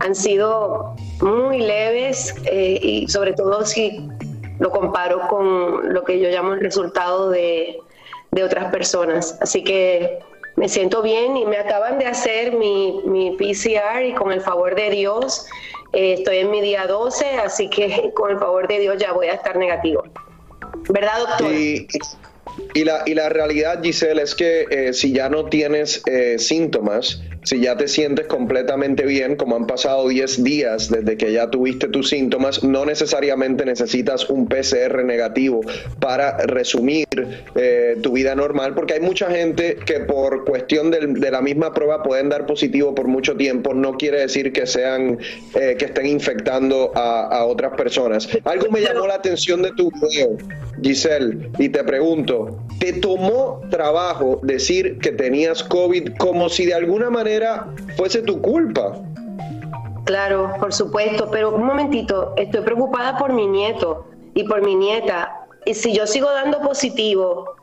[0.00, 4.08] han sido muy leves eh, y sobre todo si
[4.58, 7.78] lo comparo con lo que yo llamo el resultado de,
[8.32, 9.38] de otras personas.
[9.40, 10.18] Así que
[10.56, 14.74] me siento bien y me acaban de hacer mi, mi PCR y con el favor
[14.74, 15.46] de Dios
[15.92, 19.28] eh, estoy en mi día 12, así que con el favor de Dios ya voy
[19.28, 20.04] a estar negativo.
[20.88, 21.52] ¿Verdad, doctor?
[22.74, 27.20] Y, la, y la realidad, Giselle, es que eh, si ya no tienes eh, síntomas,
[27.46, 31.86] si ya te sientes completamente bien, como han pasado 10 días desde que ya tuviste
[31.86, 35.60] tus síntomas, no necesariamente necesitas un PCR negativo
[36.00, 37.06] para resumir
[37.54, 42.02] eh, tu vida normal, porque hay mucha gente que por cuestión de la misma prueba
[42.02, 45.16] pueden dar positivo por mucho tiempo, no quiere decir que sean,
[45.54, 48.28] eh, que estén infectando a, a otras personas.
[48.42, 50.36] Algo me llamó la atención de tu video,
[50.82, 57.08] Giselle, y te pregunto, ¿te tomó trabajo decir que tenías COVID como si de alguna
[57.08, 57.35] manera
[57.96, 58.92] fuese tu culpa.
[60.04, 65.46] Claro, por supuesto, pero un momentito, estoy preocupada por mi nieto y por mi nieta.
[65.64, 67.56] Y si yo sigo dando positivo,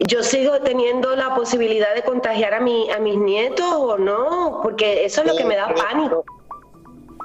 [0.00, 5.04] yo sigo teniendo la posibilidad de contagiar a, mi, a mis nietos o no, porque
[5.04, 6.24] eso es lo que me da pánico.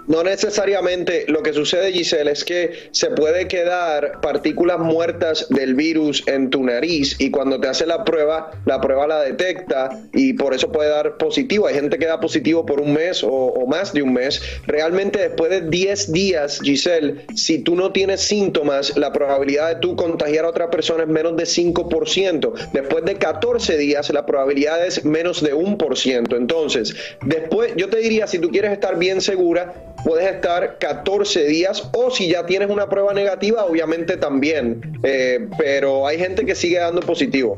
[0.07, 1.25] No necesariamente.
[1.27, 6.63] Lo que sucede, Giselle, es que se puede quedar partículas muertas del virus en tu
[6.63, 10.89] nariz y cuando te hace la prueba, la prueba la detecta y por eso puede
[10.89, 11.67] dar positivo.
[11.67, 14.41] Hay gente que da positivo por un mes o, más de un mes.
[14.65, 19.97] Realmente después de 10 días, Giselle, si tú no tienes síntomas, la probabilidad de tú
[19.97, 22.53] contagiar a otra persona es menos de 5%.
[22.71, 26.37] Después de 14 días, la probabilidad es menos de 1%.
[26.37, 26.95] Entonces,
[27.25, 32.11] después, yo te diría, si tú quieres estar bien segura, puedes estar 14 días o
[32.11, 34.99] si ya tienes una prueba negativa, obviamente también.
[35.03, 37.57] Eh, pero hay gente que sigue dando positivo.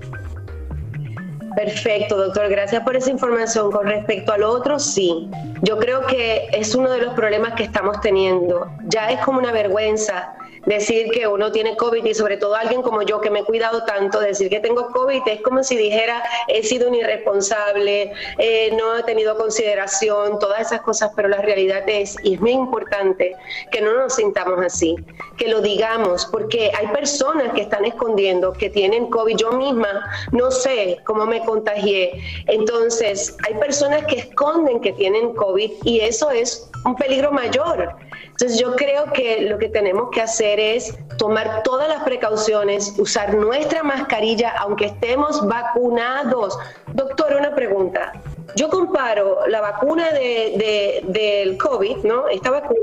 [1.56, 2.50] Perfecto, doctor.
[2.50, 3.72] Gracias por esa información.
[3.72, 5.30] Con respecto al otro, sí.
[5.64, 8.72] Yo creo que es uno de los problemas que estamos teniendo.
[8.88, 10.34] Ya es como una vergüenza
[10.66, 13.84] decir que uno tiene COVID y sobre todo alguien como yo que me he cuidado
[13.86, 18.98] tanto, decir que tengo COVID es como si dijera he sido un irresponsable, eh, no
[18.98, 23.36] he tenido consideración, todas esas cosas, pero la realidad es, y es muy importante,
[23.72, 24.96] que no nos sintamos así,
[25.38, 29.36] que lo digamos, porque hay personas que están escondiendo que tienen COVID.
[29.38, 32.12] Yo misma no sé cómo me contagié.
[32.48, 37.96] Entonces, hay personas que esconden que tienen COVID y eso es un peligro mayor.
[38.40, 43.34] Entonces yo creo que lo que tenemos que hacer es tomar todas las precauciones, usar
[43.34, 46.58] nuestra mascarilla aunque estemos vacunados.
[46.94, 48.14] Doctor, una pregunta.
[48.56, 52.30] Yo comparo la vacuna de, del COVID, ¿no?
[52.30, 52.80] Esta vacuna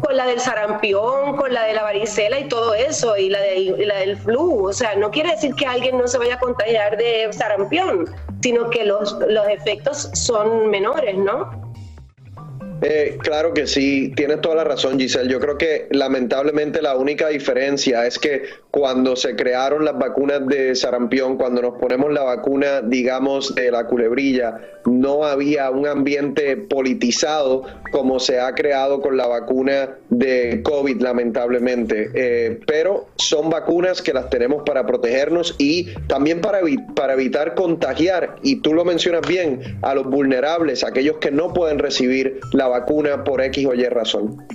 [0.00, 3.84] con la del sarampión, con la de la varicela y todo eso, y la, de,
[3.84, 4.68] la del flu.
[4.68, 8.08] O sea, no quiere decir que alguien no se vaya a contagiar de sarampión,
[8.40, 11.63] sino que los, los efectos son menores, ¿no?
[12.86, 15.30] Eh, claro que sí, tienes toda la razón, Giselle.
[15.30, 20.74] Yo creo que lamentablemente la única diferencia es que cuando se crearon las vacunas de
[20.74, 27.62] sarampión, cuando nos ponemos la vacuna, digamos, de la culebrilla, no había un ambiente politizado
[27.90, 32.10] como se ha creado con la vacuna de COVID, lamentablemente.
[32.12, 36.60] Eh, pero son vacunas que las tenemos para protegernos y también para,
[36.94, 41.78] para evitar contagiar, y tú lo mencionas bien, a los vulnerables, aquellos que no pueden
[41.78, 42.73] recibir la vacuna
[43.24, 44.46] por X o Y razón.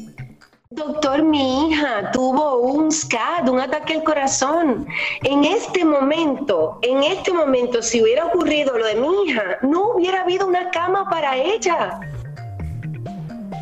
[0.71, 4.87] Doctor, mi hija tuvo un SCAD, un ataque al corazón.
[5.23, 10.21] En este momento, en este momento, si hubiera ocurrido lo de mi hija, no hubiera
[10.21, 11.99] habido una cama para ella.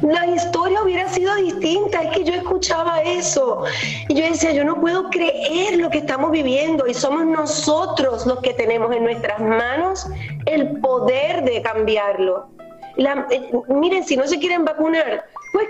[0.01, 3.63] La historia hubiera sido distinta, es que yo escuchaba eso
[4.09, 8.39] y yo decía, yo no puedo creer lo que estamos viviendo y somos nosotros los
[8.41, 10.07] que tenemos en nuestras manos
[10.45, 12.56] el poder de cambiarlo.
[12.97, 15.67] Eh, miren, si no se quieren vacunar, pues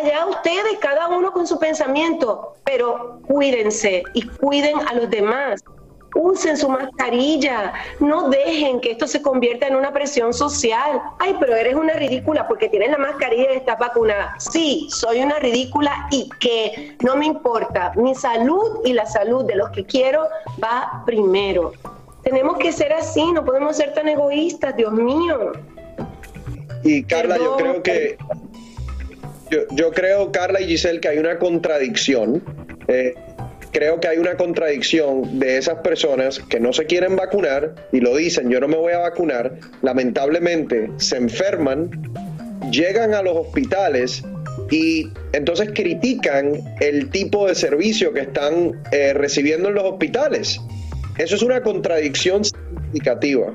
[0.00, 5.62] allá ustedes, cada uno con su pensamiento, pero cuídense y cuiden a los demás.
[6.14, 11.00] Usen su mascarilla, no dejen que esto se convierta en una presión social.
[11.18, 14.34] Ay, pero eres una ridícula porque tienes la mascarilla y estás vacunada.
[14.38, 17.92] Sí, soy una ridícula y que no me importa.
[17.94, 20.26] Mi salud y la salud de los que quiero
[20.62, 21.72] va primero.
[22.22, 25.52] Tenemos que ser así, no podemos ser tan egoístas, Dios mío.
[26.84, 28.16] Y Carla, yo creo que
[29.50, 32.42] yo, creo, Carla y Giselle, que hay una contradicción.
[32.88, 33.14] Eh,
[33.72, 38.16] creo que hay una contradicción de esas personas que no se quieren vacunar y lo
[38.16, 41.90] dicen, yo no me voy a vacunar, lamentablemente se enferman,
[42.70, 44.22] llegan a los hospitales
[44.70, 50.60] y entonces critican el tipo de servicio que están eh, recibiendo en los hospitales.
[51.18, 53.52] Eso es una contradicción significativa.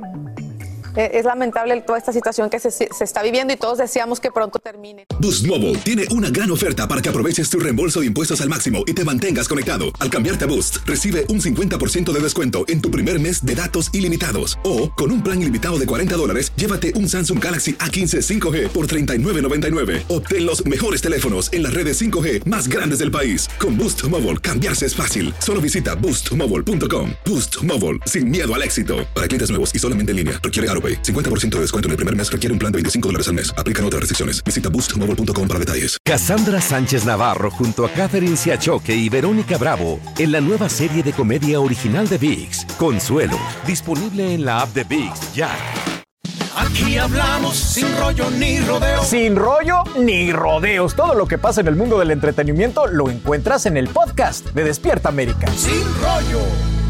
[0.95, 4.31] Eh, es lamentable toda esta situación que se, se, está viviendo y todos deseamos que
[4.31, 5.05] pronto termine.
[5.19, 8.83] Boost Mobile tiene una gran oferta para que aproveches tu reembolso de impuestos al máximo
[8.85, 9.85] y te mantengas conectado.
[9.99, 13.89] Al cambiarte a Boost, recibe un 50% de descuento en tu primer mes de datos
[13.93, 14.57] ilimitados.
[14.63, 18.87] O, con un plan ilimitado de 40 dólares, llévate un Samsung Galaxy A15 5G por
[18.87, 20.03] $39.99.
[20.09, 23.47] Obtén los mejores teléfonos en las redes 5G más grandes del país.
[23.59, 25.33] Con Boost Mobile, cambiarse es fácil.
[25.39, 27.11] Solo visita boostmobile.com.
[27.25, 29.07] Boost Mobile, sin miedo al éxito.
[29.13, 32.31] Para clientes nuevos y solamente en línea, requiere 50% de descuento en el primer mes
[32.31, 33.53] requiere un plan de 25 dólares al mes.
[33.57, 34.43] Aplican otras restricciones.
[34.43, 35.97] Visita boostmobile.com para detalles.
[36.03, 41.13] Cassandra Sánchez Navarro junto a Catherine Siachoque y Verónica Bravo en la nueva serie de
[41.13, 45.49] comedia original de VIX, Consuelo, disponible en la app de VIX ya.
[46.55, 49.07] Aquí hablamos sin rollo ni rodeos.
[49.07, 50.95] Sin rollo ni rodeos.
[50.95, 54.63] Todo lo que pasa en el mundo del entretenimiento lo encuentras en el podcast de
[54.63, 55.47] Despierta América.
[55.53, 56.82] Sin rollo.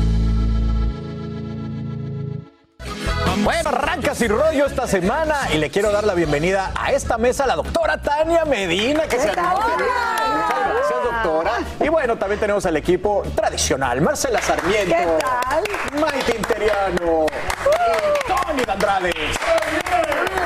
[3.37, 7.45] Bueno, arranca sin rollo esta semana y le quiero dar la bienvenida a esta mesa
[7.45, 9.59] a la doctora Tania Medina, que se animó.
[9.77, 11.51] Gracias, doctora.
[11.79, 14.95] Y bueno, también tenemos al equipo tradicional, Marcela Sarmiento.
[14.95, 15.63] ¿Qué tal?
[15.99, 17.25] Maite Interiano.
[18.27, 19.13] Tony Andrade.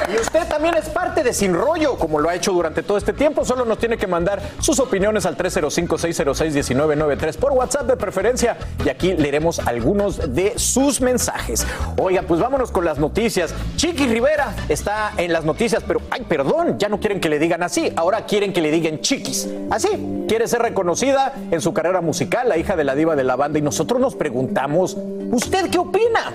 [0.09, 3.11] Y usted también es parte de Sin Rollo, como lo ha hecho durante todo este
[3.11, 3.43] tiempo.
[3.43, 8.57] Solo nos tiene que mandar sus opiniones al 305-606-1993 por WhatsApp de preferencia.
[8.85, 11.67] Y aquí leeremos algunos de sus mensajes.
[11.97, 13.53] Oiga, pues vámonos con las noticias.
[13.75, 17.61] Chiqui Rivera está en las noticias, pero, ay, perdón, ya no quieren que le digan
[17.61, 17.91] así.
[17.97, 19.49] Ahora quieren que le digan chiquis.
[19.69, 19.89] Así,
[20.29, 23.59] quiere ser reconocida en su carrera musical, la hija de la diva de la banda.
[23.59, 24.95] Y nosotros nos preguntamos,
[25.31, 26.33] ¿usted qué opina?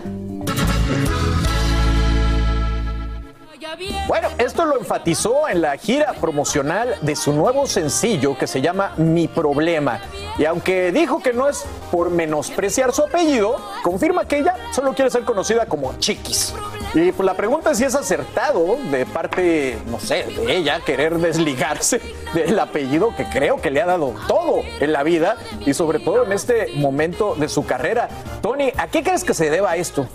[4.09, 8.93] Bueno, esto lo enfatizó en la gira promocional de su nuevo sencillo que se llama
[8.97, 10.01] Mi Problema.
[10.39, 15.11] Y aunque dijo que no es por menospreciar su apellido, confirma que ella solo quiere
[15.11, 16.55] ser conocida como Chiquis.
[16.95, 21.19] Y pues la pregunta es si es acertado de parte, no sé, de ella querer
[21.19, 22.01] desligarse
[22.35, 26.25] del apellido que creo que le ha dado todo en la vida y sobre todo
[26.25, 28.09] en este momento de su carrera.
[28.43, 30.07] Tony, ¿a qué crees que se deba esto?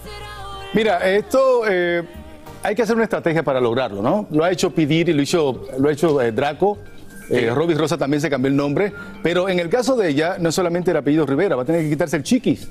[0.74, 2.04] Mira, esto eh,
[2.64, 4.28] hay que hacer una estrategia para lograrlo, ¿no?
[4.32, 6.78] Lo ha hecho Pidir y lo, hizo, lo ha hecho eh, Draco.
[7.30, 10.56] Eh, Rosa también se cambió el nombre, pero en el caso de ella no es
[10.56, 12.70] solamente el apellido Rivera, va a tener que quitarse el chiquis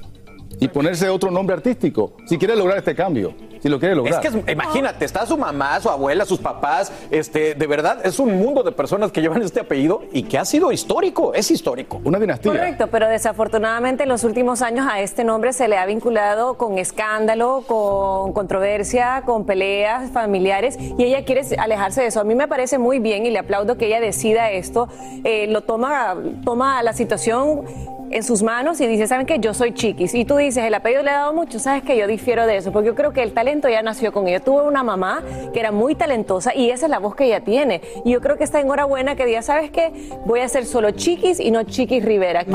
[0.59, 3.35] y ponerse otro nombre artístico si quiere lograr este cambio.
[3.67, 4.25] Si lo quiere lograr.
[4.25, 8.39] Es que imagínate, está su mamá, su abuela, sus papás, este, de verdad es un
[8.39, 12.01] mundo de personas que llevan este apellido y que ha sido histórico, es histórico.
[12.05, 12.53] Una dinastía.
[12.53, 16.79] Correcto, pero desafortunadamente en los últimos años a este nombre se le ha vinculado con
[16.79, 22.21] escándalo, con controversia, con peleas familiares y ella quiere alejarse de eso.
[22.21, 24.87] A mí me parece muy bien y le aplaudo que ella decida esto,
[25.25, 27.65] eh, lo toma, toma la situación
[28.11, 29.39] en sus manos y dice, ¿saben qué?
[29.39, 30.15] Yo soy chiquis.
[30.15, 31.97] Y tú dices, el apellido le ha dado mucho, ¿sabes qué?
[31.97, 34.41] Yo difiero de eso, porque yo creo que el talento ya nació con ella.
[34.41, 37.81] Tuvo una mamá que era muy talentosa y esa es la voz que ella tiene.
[38.05, 39.93] Y yo creo que está enhorabuena que diga, ¿sabes qué?
[40.25, 42.45] Voy a ser solo chiquis y no chiquis Rivera.
[42.45, 42.53] Que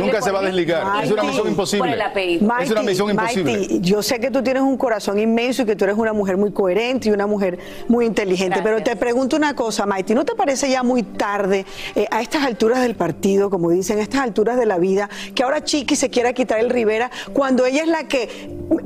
[0.00, 1.04] Nunca se va a desligar.
[1.04, 1.96] es una misión imposible.
[2.60, 3.80] es una misión imposible.
[3.80, 6.52] yo sé que tú tienes un corazón inmenso y que tú eres una mujer muy
[6.52, 7.58] coherente y una mujer
[7.88, 11.64] muy inteligente, pero te pregunto una cosa, Maiti, ¿no te parece ya muy tarde
[11.94, 15.42] eh, a estas alturas del partido, como dicen, a estas alturas de la vida, que
[15.42, 18.28] ahora Chiqui se quiera quitar el Rivera, cuando ella es la que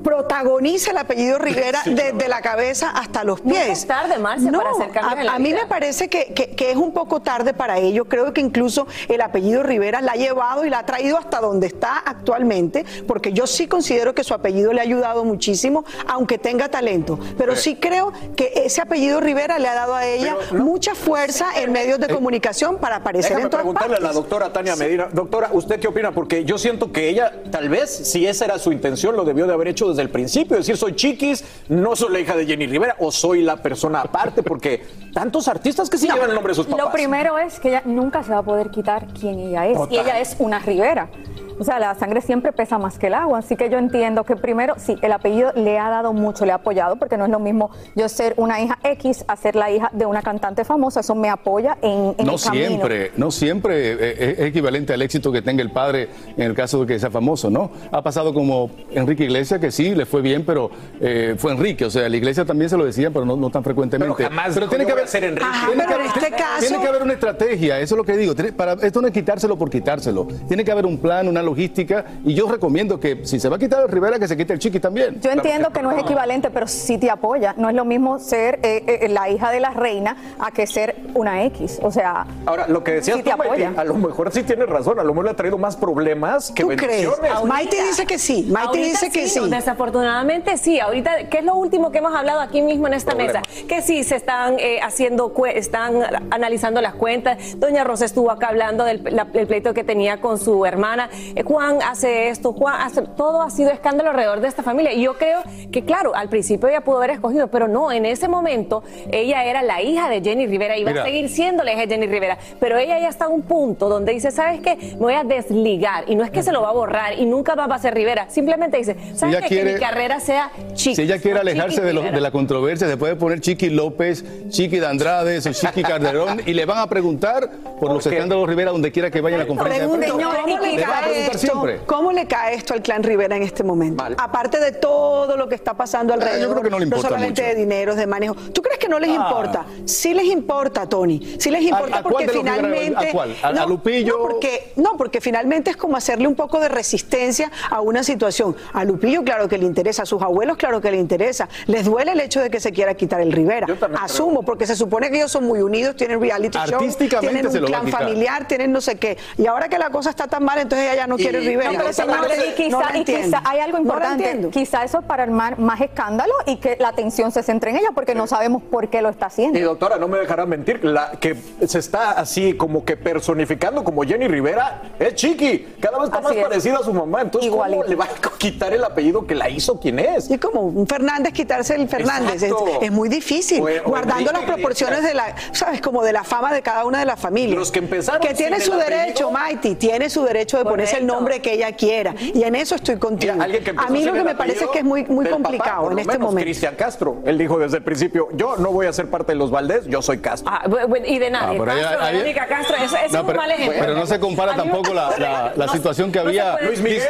[0.02, 3.68] protagoniza el apellido Rivera desde la cabeza hasta los pies.
[3.68, 6.92] es tarde, Marcia, para hacer cambios a, a mí me parece que, que, es un
[6.92, 8.06] poco tarde para ello.
[8.06, 11.66] Creo que incluso el apellido Rivera la ha llevado y la ha traído hasta donde
[11.66, 16.68] está actualmente, porque yo sí considero que su apellido le ha ayudado muchísimo, aunque tenga
[16.68, 17.18] talento.
[17.36, 21.72] Pero sí creo que ese apellido Rivera le ha dado a ella mucha fuerza en
[21.72, 25.08] medios de eh, comunicación para aparecer en todas preguntarle a la doctora Tania Medina.
[25.12, 26.12] Doctora, ¿usted qué opina?
[26.12, 29.52] Porque yo siento que ella, tal vez, si esa era su intención, lo debió de
[29.52, 32.96] haber hecho desde el principio, decir soy Chiquis, no soy la hija de Jenny Rivera
[32.98, 36.66] o soy la persona aparte, porque tantos artistas que sí llevan el nombre de sus
[36.66, 36.86] papás.
[36.86, 39.78] Lo primero es que ella nunca se va a poder quitar quién ella es.
[39.90, 41.10] Y ella es una Rivera.
[41.58, 43.38] O sea, la sangre siempre pesa más que el agua.
[43.38, 46.56] Así que yo entiendo que primero, sí, el apellido le ha dado mucho, le ha
[46.56, 49.90] apoyado, porque no es lo mismo yo ser una hija X a ser la hija
[49.92, 51.00] de una cantante famosa.
[51.00, 52.66] Eso me apoya en, en no el camino.
[52.66, 56.80] siempre, no siempre eh, es equivalente al éxito que tenga el padre en el caso
[56.80, 57.70] de que sea famoso, ¿no?
[57.92, 61.84] Ha pasado como Enrique Iglesias, que sí, le fue bien, pero eh, fue Enrique.
[61.84, 64.14] O sea, la iglesia también se lo decía, pero no, no tan frecuentemente.
[64.16, 65.44] Pero jamás Pero dijo, tiene "Yo que haber ser Enrique".
[65.48, 67.98] Ajá, tiene pero que en haber- este caso- Tiene que haber una estrategia, eso es
[67.98, 68.34] lo que digo.
[68.34, 70.26] Tiene- Para, esto no es quitárselo por quitárselo.
[70.48, 72.04] Tiene que haber un plan, una logística.
[72.24, 74.58] Y yo recomiendo que si se va a quitar el Rivera, que se quite el
[74.58, 75.20] Chiqui también.
[75.20, 77.54] Yo entiendo que no es equivalente, pero sí te apoya.
[77.56, 80.96] No es lo mismo ser eh, eh, la hija de la reina a que ser
[81.14, 81.78] una X.
[81.82, 84.68] O sea, Ahora, lo que decías sí te tú, Maite, a lo mejor sí tienes
[84.68, 87.08] razón, a lo mejor le ha traído más problemas que ¿Tú crees?
[87.46, 88.48] Maite dice que sí.
[88.50, 89.38] Maite Ahorita dice que sí.
[89.40, 90.80] no, desafortunadamente sí.
[90.80, 93.42] Ahorita, ¿qué es lo último que hemos hablado aquí mismo en esta Problemas.
[93.48, 93.66] mesa?
[93.68, 95.94] Que sí se están eh, haciendo, están
[96.30, 97.58] analizando las cuentas.
[97.60, 101.10] Doña Rosa estuvo acá hablando del, la- del pleito que tenía con su hermana.
[101.36, 103.02] Eh, Juan hace esto, Juan hace.
[103.02, 104.92] Todo ha sido escándalo alrededor de esta familia.
[104.92, 105.40] Y yo creo
[105.72, 109.62] que, claro, al principio ella pudo haber escogido, pero no, en ese momento ella era
[109.62, 111.02] la hija de Jenny Rivera, iba Mira.
[111.02, 112.38] a seguir siendo la hija de Jenny Rivera.
[112.60, 114.76] Pero ella ya está a un punto donde dice, ¿sabes qué?
[114.76, 116.04] Me voy a desligar.
[116.08, 118.28] Y no es que se lo va a borrar y nunca va a ser Rivera.
[118.30, 119.56] Simplemente dice, ¿sabes ella qué?
[119.56, 120.96] Que mi carrera sea chica.
[120.96, 124.78] Si ella quiere alejarse de, lo- de la controversia, se puede poner Chiqui López, Chiqui
[124.78, 127.48] de Andrade o Chiqui Calderón y le van a preguntar
[127.80, 130.30] por los escándalos Rivera donde quiera que vaya a la conferencia de Pregunten, prensa.
[130.42, 131.80] ¿cómo le, van a esto, siempre.
[131.86, 134.04] ¿Cómo le cae esto al clan Rivera en este momento?
[134.18, 137.42] Aparte de todo lo que está pasando alrededor, yo creo que no le importa solamente
[137.42, 137.54] mucho.
[137.54, 138.34] de dinero, de manejo.
[138.34, 139.14] ¿Tú crees que no les Ah.
[139.14, 139.66] importa?
[139.84, 141.36] Sí les importa, Tony.
[141.38, 143.36] Sí les importa ¿A- a cuál porque Rivera- finalmente a cuál?
[143.42, 144.16] ¿A- a Lupillo?
[144.16, 148.56] No, porque no, porque finalmente es como hacerle un poco de resistencia a una situación.
[148.72, 151.48] A Lupillo claro que le interesa, a sus abuelos claro que le interesa.
[151.66, 153.66] Les duele el hecho de que se quiera quitar el Rivera.
[154.00, 156.80] Asumo, porque se supone que ellos son muy unidos, tienen reality show,
[157.20, 159.16] tienen un clan familiar, tienen no sé qué.
[159.38, 161.72] Y ahora que la cosa está tan mal, entonces ella ya no quiere Y- Rivera.
[161.72, 164.48] No, pero señores, y quizá, No y quizá hay algo No importante.
[164.50, 167.88] quizá eso es para armar más escándalo y que la atención se centre en ella
[167.94, 169.58] porque no sabemos por qué lo está haciendo.
[169.58, 171.36] Y doctora, no me dejará mentir, la que
[171.66, 175.74] se está así como que personificando como Jenny Rivera es Chiqui.
[175.80, 176.42] Cada vez está Así más es.
[176.42, 177.22] parecida a su mamá.
[177.22, 180.30] Entonces, ¿cómo le va a quitar el apellido que la hizo quien es?
[180.30, 185.02] Y como un Fernández quitarse el Fernández es, muy difícil, O- o guardando las proporciones
[185.02, 187.58] de la, sabes, como de la fama de cada una de las familias.
[187.58, 189.30] Los que empezaron que tiene su derecho, apellido.
[189.30, 192.14] Maiti, tiene su derecho de ponerse el Nombre que ella quiera.
[192.18, 193.34] Y en eso estoy contigo.
[193.34, 195.42] Mira, que a mí lo que me parece es que es muy, muy del papá,
[195.44, 196.44] complicado por en lo este menos, momento.
[196.44, 199.50] Cristian Castro, él dijo desde el principio, yo no voy a ser parte de los
[199.50, 200.50] Valdés, yo soy Castro.
[200.52, 200.64] Ah,
[201.06, 201.58] y de nadie.
[201.60, 203.76] Ah, Castro, ahí- Verónica Castro, eso, eso No, es un pero, mal ejemplo.
[203.80, 206.56] pero no se compara tampoco la, la- la No- situación que había.
[206.62, 207.02] Luis Miguel,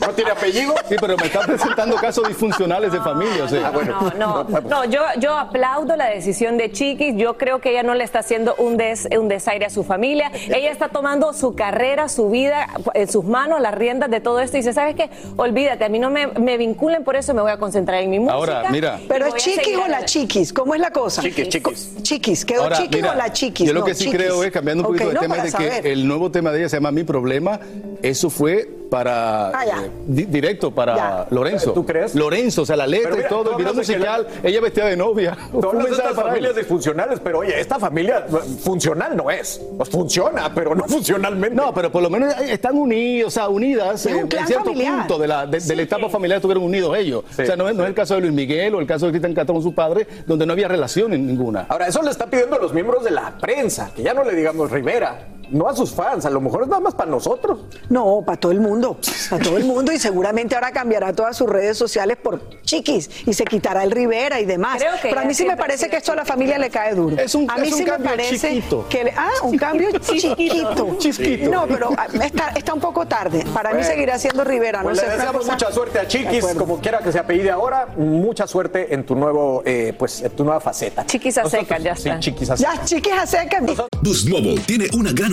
[0.00, 0.74] ¿no tiene apellido?
[0.88, 3.44] Sí, pero me está presentando casos disfuncionales de familia.
[3.44, 3.70] o sea.
[4.18, 7.14] No, no, no, yo, yo aplaudo la decisión de Chiquis.
[7.16, 10.30] Yo creo que ella no le está haciendo un, des- un desaire a su familia.
[10.48, 14.56] Ella está tomando su carrera, su vida en sus manos, las riendas de todo esto.
[14.56, 15.10] Y dice, ¿sabes qué?
[15.36, 18.18] Olvídate, a mí no me, me vinculen por eso, me voy a concentrar en mi
[18.18, 18.34] música.
[18.34, 18.98] Ahora, mira.
[19.08, 21.22] Pero es chiquis o la chiquis, ¿cómo es la cosa?
[21.22, 22.02] Chiquis, chiquis.
[22.02, 23.66] Chiquis, ¿quedó Ahora, chiquis mira, o la chiquis?
[23.66, 24.16] Yo lo No, que sí chiquis.
[24.18, 25.86] creo es, cambiando un poquito no, de tema, es de que saber.
[25.86, 27.60] el nuevo tema de ella se llama Mi Problema.
[28.02, 29.84] Eso fue para Ah, ya.
[29.84, 31.26] eh, di- directo para Ya.
[31.30, 31.72] Lorenzo.
[31.72, 32.14] ¿Tú crees?
[32.14, 35.36] Lorenzo, o sea, la letra mira, y todo, el video musical, ella vestida de novia.
[35.52, 39.60] Mensaje estas familias disfuncionales, pero oye, esta familia eh, funcional no es.
[39.76, 41.54] Pues funciona, pero no funcionalmente.
[41.54, 44.06] No, pero por lo menos están unidos, o sea, unidas.
[44.06, 44.98] Eh, en cierto familiar.
[45.00, 47.24] punto de la, de, de la etapa familiar estuvieron unidos ellos.
[47.34, 49.06] Sí, o sea, no es, no es el caso de Luis Miguel o el caso
[49.06, 51.66] de Cristian Castro con su padre, donde no había relación en ninguna.
[51.68, 54.34] Ahora, eso le está pidiendo a los miembros de la prensa, que ya no le
[54.34, 57.60] digamos Rivera, no a sus fans, a lo mejor es nada más para nosotros.
[57.88, 58.98] No, para todo el mundo,
[59.30, 63.32] para todo el mundo y seguramente ahora cambiará todas sus redes sociales por chiquis y
[63.32, 64.78] se quitará el Rivera y demás.
[64.78, 66.94] Creo que Pero a mí sí me parece que esto a la familia le cae
[66.94, 67.16] duro.
[67.18, 68.86] Es un- a mí es un sí me cambio parece chiquito.
[68.88, 70.96] que le- ah, un cambio chiquito.
[70.98, 71.50] Chiquito.
[71.50, 73.44] No, pero ah, está, está un poco tarde.
[73.52, 74.82] Para mí seguirá siendo Rivera.
[74.82, 77.18] Pues no le sé, una deseamos cosa- mucha suerte a Chiquis, como quiera que se
[77.18, 81.04] apellide ahora, mucha suerte en tu nuevo, eh, pues, en tu nueva faceta.
[81.06, 82.20] Chiquis a secas, ya Sí, está.
[82.20, 82.76] chiquis a secas.
[82.78, 83.62] Ya, chiquis a secas.
[84.02, 85.32] Boost Mobile tiene una gran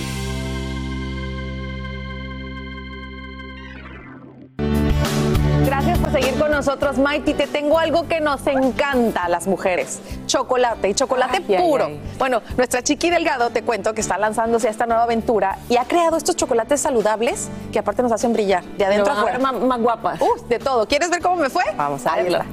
[6.11, 7.33] Seguir con nosotros, Mighty.
[7.33, 11.85] Te tengo algo que nos encanta a las mujeres: chocolate y chocolate Ay, puro.
[11.85, 12.01] ay.
[12.17, 15.85] Bueno, nuestra Chiqui Delgado te cuento que está lanzándose a esta nueva aventura y ha
[15.85, 19.37] creado estos chocolates saludables que aparte nos hacen brillar de adentro afuera.
[19.37, 20.21] ver Más, guapas.
[20.21, 20.87] Uh, de todo.
[20.87, 21.63] ¿Quieres ver cómo me fue?
[21.75, 22.45] Vamos a verla.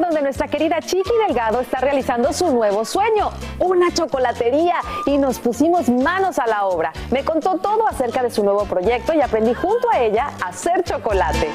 [0.00, 4.76] Donde nuestra querida Chiqui Delgado está realizando su nuevo sueño, una chocolatería,
[5.06, 6.92] y nos pusimos manos a la obra.
[7.10, 10.82] Me contó todo acerca de su nuevo proyecto y aprendí junto a ella a hacer
[10.84, 11.50] chocolate.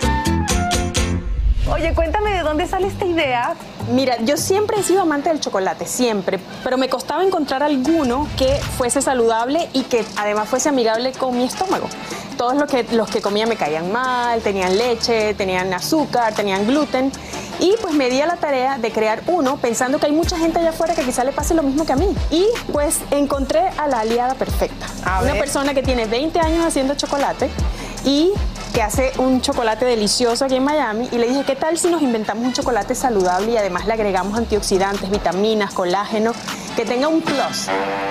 [1.71, 3.53] Oye, cuéntame de dónde sale esta idea.
[3.91, 8.55] Mira, yo siempre he sido amante del chocolate, siempre, pero me costaba encontrar alguno que
[8.77, 11.87] fuese saludable y que además fuese amigable con mi estómago.
[12.39, 17.11] Todos los que, los que comía me caían mal, tenían leche, tenían azúcar, tenían gluten.
[17.59, 20.57] Y pues me di a la tarea de crear uno pensando que hay mucha gente
[20.57, 22.07] allá afuera que quizá le pase lo mismo que a mí.
[22.31, 24.85] Y pues encontré a la aliada perfecta.
[25.03, 25.41] A Una ver.
[25.41, 27.49] persona que tiene 20 años haciendo chocolate
[28.05, 28.31] y
[28.73, 32.01] que hace un chocolate delicioso aquí en Miami y le dije, ¿qué tal si nos
[32.01, 36.31] inventamos un chocolate saludable y además le agregamos antioxidantes, vitaminas, colágeno,
[36.77, 37.67] que tenga un plus?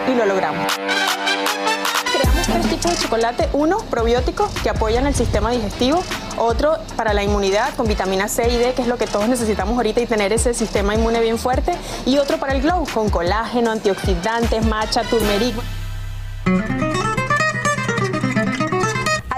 [0.07, 0.66] Y lo logramos.
[2.49, 6.03] Tres tipos de chocolate, uno probiótico que apoyan el sistema digestivo,
[6.38, 9.76] otro para la inmunidad con vitamina C y D, que es lo que todos necesitamos
[9.76, 11.72] ahorita y tener ese sistema inmune bien fuerte,
[12.07, 15.57] y otro para el glow con colágeno, antioxidantes, matcha, turmeric.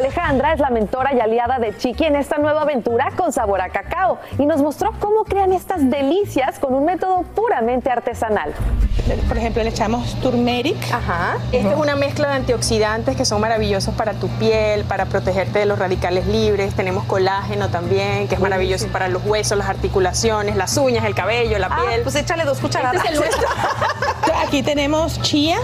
[0.00, 3.68] Alejandra es la mentora y aliada de Chiqui en esta nueva aventura con sabor a
[3.68, 8.54] cacao y nos mostró cómo crean estas delicias con un método puramente artesanal.
[9.28, 10.78] Por ejemplo, le echamos turmeric.
[10.90, 11.36] Ajá.
[11.52, 15.66] Esta es una mezcla de antioxidantes que son maravillosos para tu piel, para protegerte de
[15.66, 16.74] los radicales libres.
[16.74, 21.58] Tenemos colágeno también, que es maravilloso para los huesos, las articulaciones, las uñas, el cabello,
[21.58, 22.02] la piel.
[22.02, 23.04] Pues échale dos cucharadas.
[23.04, 23.48] Este es el nuestro.
[24.46, 25.58] Aquí tenemos chía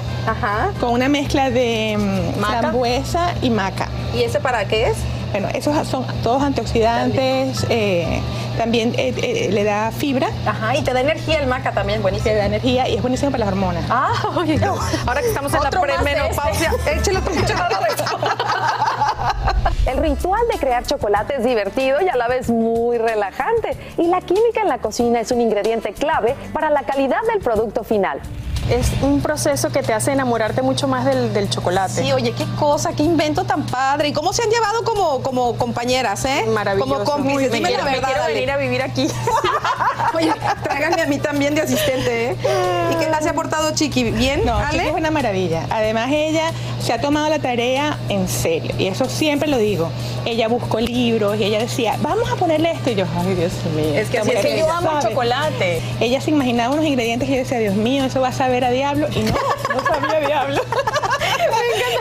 [0.78, 3.88] con una mezcla de mm, frambuesa y maca.
[4.14, 4.96] ¿Y ese para qué es?
[5.30, 8.20] Bueno, esos son todos antioxidantes, eh,
[8.56, 10.28] también eh, eh, le da fibra.
[10.46, 12.30] Ajá, y te da energía el maca también, buenísimo.
[12.30, 13.84] Te da energía y es buenísimo para las hormonas.
[13.90, 14.76] Ah, oye, no.
[15.06, 17.86] ahora que estamos en la premenopausia, échale tu cucharada de.
[19.90, 23.76] El ritual de crear chocolate es divertido y a la vez muy relajante.
[23.98, 27.84] Y la química en la cocina es un ingrediente clave para la calidad del producto
[27.84, 28.20] final.
[28.70, 32.02] Es un proceso que te hace enamorarte mucho más del, del chocolate.
[32.02, 34.08] Sí, oye, qué cosa, qué invento tan padre.
[34.08, 36.44] ¿Y cómo se han llevado como, como compañeras, eh?
[36.48, 36.90] Maravilloso.
[36.92, 37.52] Como cómplices.
[37.52, 37.78] Dime bien.
[37.84, 38.34] la Me quiero Ale.
[38.34, 39.06] venir a vivir aquí.
[40.14, 40.32] Oye,
[40.64, 42.36] tráiganme a mí también de asistente, ¿eh?
[42.92, 44.04] ¿Y qué tal se ha portado Chiqui?
[44.10, 44.70] ¿Bien, No, Ale?
[44.78, 45.66] Chiqui es una maravilla.
[45.70, 46.50] Además, ella
[46.82, 48.74] se ha tomado la tarea en serio.
[48.78, 49.90] Y eso siempre lo digo.
[50.24, 52.90] Ella buscó libros y ella decía, vamos a ponerle esto.
[52.90, 53.94] Y yo, ay, Dios mío.
[53.94, 55.14] Es que así es que yo amo el sabe".
[55.14, 55.82] chocolate.
[56.00, 58.70] Ella se imaginaba unos ingredientes y yo decía, Dios mío, eso va a saber a
[58.70, 59.06] diablo.
[59.12, 59.32] Y no,
[59.74, 60.62] no sabía a diablo.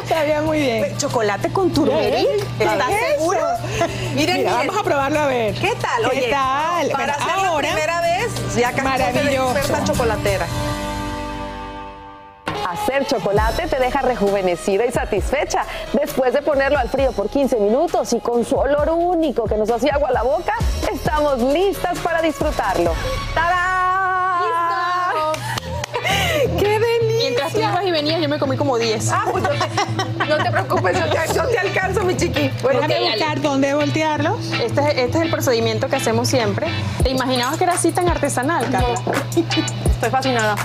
[0.07, 0.97] Sabía muy bien.
[0.97, 2.27] Chocolate con turmeric.
[2.59, 3.05] ¿Estás Eso.
[3.17, 3.39] seguro?
[4.13, 5.53] Miren, Mira, vamos a probarlo a ver.
[5.55, 6.09] ¿Qué tal?
[6.11, 6.89] ¿Qué tal?
[6.91, 9.03] Para Bueno, hacer ahora, la primera vez, ya casi
[9.57, 10.45] experta chocolatera.
[12.69, 15.63] Hacer chocolate te deja rejuvenecida y satisfecha.
[15.93, 19.69] Después de ponerlo al frío por 15 minutos y con su olor único que nos
[19.69, 20.53] hacía agua a la boca,
[20.91, 22.93] estamos listas para disfrutarlo.
[23.33, 23.39] ¡Qué
[27.59, 29.09] ibas y venías, yo me comí como 10.
[29.11, 32.49] Ah, pues no te, no te preocupes, yo te, yo te alcanzo, mi chiqui.
[32.61, 34.51] Bueno, Déjame ok, buscar dónde voltearlos.
[34.61, 36.67] Este es, este es el procedimiento que hacemos siempre.
[37.03, 38.99] ¿Te imaginabas que era así tan artesanal, Carla?
[39.35, 40.55] estoy fascinada.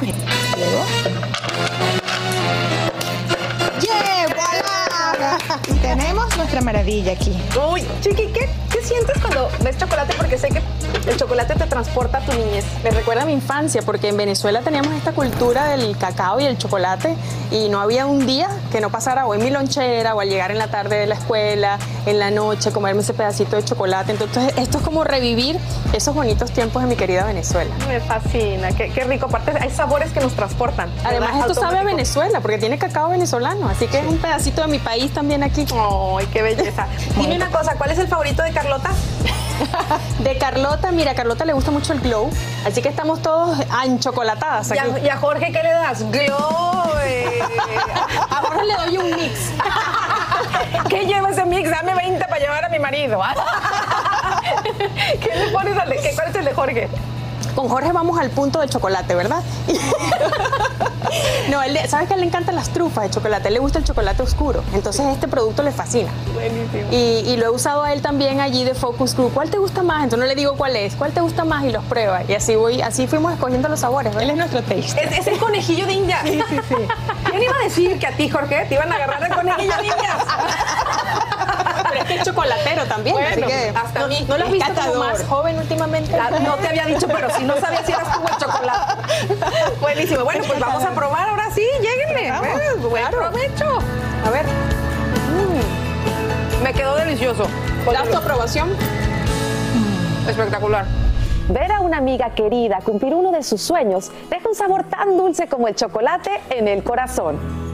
[3.81, 4.27] ¡Yeah!
[4.29, 5.39] ¡Voilà!
[5.69, 7.37] Y tenemos nuestra maravilla aquí.
[7.73, 10.15] Uy, Chiqui, ¿qué, ¿qué sientes cuando ves chocolate?
[10.17, 10.61] Porque sé que
[11.07, 12.65] el chocolate te transporta a tu niñez.
[12.83, 16.59] Me recuerda a mi infancia, porque en Venezuela teníamos esta cultura del cacao y el
[16.59, 17.17] chocolate,
[17.51, 20.51] y no había un día que no pasara o en mi lonchera, o al llegar
[20.51, 24.13] en la tarde de la escuela, en la noche, comerme ese pedacito de chocolate.
[24.13, 25.59] Entonces, esto es como revivir
[25.93, 27.75] esos bonitos tiempos de mi querida Venezuela.
[27.89, 29.27] Me fascina, qué, qué rico.
[29.27, 30.91] Aparte, hay sabores que nos transportan.
[31.05, 31.81] Además, esto sabe a.
[31.91, 35.67] Venezuela, porque tiene cacao venezolano, así que es un pedacito de mi país también aquí.
[35.73, 36.87] ¡Ay, qué belleza!
[37.17, 38.91] Dime una cosa, ¿cuál es el favorito de Carlota?
[40.21, 42.31] De Carlota, mira, a Carlota le gusta mucho el glow,
[42.67, 44.91] así que estamos todos anchocolatadas ¿Y aquí.
[44.91, 46.03] a, y a Jorge qué le das?
[46.11, 46.93] Glow.
[47.05, 47.41] eh.
[48.31, 49.51] A Jorge le doy un mix.
[50.89, 51.71] ¿Qué lleva ese mix?
[51.71, 53.21] Dame 20 para llevar a mi marido.
[55.21, 56.89] ¿Qué le pones al de, ¿Cuál es el de Jorge?
[57.55, 59.43] Con Jorge vamos al punto del chocolate, ¿verdad?
[61.51, 63.45] no, él, ¿sabes que a él le encantan las trufas de chocolate?
[63.45, 64.63] A él le gusta el chocolate oscuro.
[64.73, 66.11] Entonces este producto le fascina.
[66.33, 66.89] Buenísimo.
[66.91, 69.33] Y, lo he usado a él también allí de Focus Group.
[69.33, 70.05] ¿Cuál te gusta más?
[70.05, 70.95] Entonces no le digo cuál es.
[70.95, 71.65] ¿Cuál te gusta más?
[71.65, 72.23] Y los prueba.
[72.29, 74.15] Y así voy, así fuimos escogiendo los sabores.
[74.17, 75.19] Él es nuestro taste.
[75.19, 76.21] Es, el conejillo de India.
[76.23, 76.75] Sí, sí, sí.
[77.31, 79.87] ¿Quién iba a decir que a ti, Jorge, te iban a agarrar el conejillo de
[79.87, 80.19] India?
[81.91, 83.17] Pero es que es chocolatero también.
[83.19, 84.25] así que hasta no, mí.
[84.29, 86.17] ¿No lo has visto como más joven últimamente?
[86.43, 89.03] No te había dicho, pero si no sabía si eras tú el chocolate.
[89.81, 90.25] Buenísimo.
[90.25, 91.67] Bueno, pues vamos a probar ahora sí.
[91.81, 92.33] Lléguenle.
[92.79, 93.79] Buen provecho.
[94.27, 94.47] A ver.
[94.47, 96.63] Mm.
[96.63, 97.47] Me quedó delicioso.
[97.93, 98.71] ¿Das tu aprobación?
[100.29, 100.87] Espectacular.
[101.49, 105.49] Ver a una amiga querida cumplir uno de sus sueños deja un sabor tan dulce
[105.49, 107.70] como el chocolate en el corazón.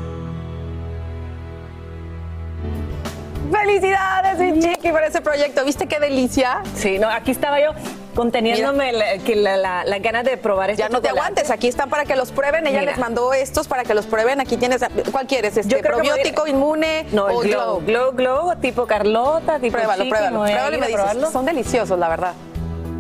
[3.51, 5.65] Felicidades, mi chiqui, por ese proyecto.
[5.65, 6.63] ¿Viste qué delicia?
[6.75, 7.71] Sí, no, aquí estaba yo
[8.15, 12.05] conteniéndome las que la, ganas de probar este Ya no te aguantes, aquí están para
[12.05, 12.67] que los prueben.
[12.67, 14.41] Ella les mandó estos para que los prueben.
[14.41, 14.83] Aquí tienes,
[15.13, 15.57] ¿cuál quieres?
[15.57, 17.81] Este, probiótico, inmune no, o glow.
[17.81, 18.13] glow.
[18.13, 20.43] Glow, tipo Carlota, tipo Pruébalo, pruébalo.
[20.43, 21.31] Pruébalo y me dices.
[21.33, 22.33] Son deliciosos, la verdad.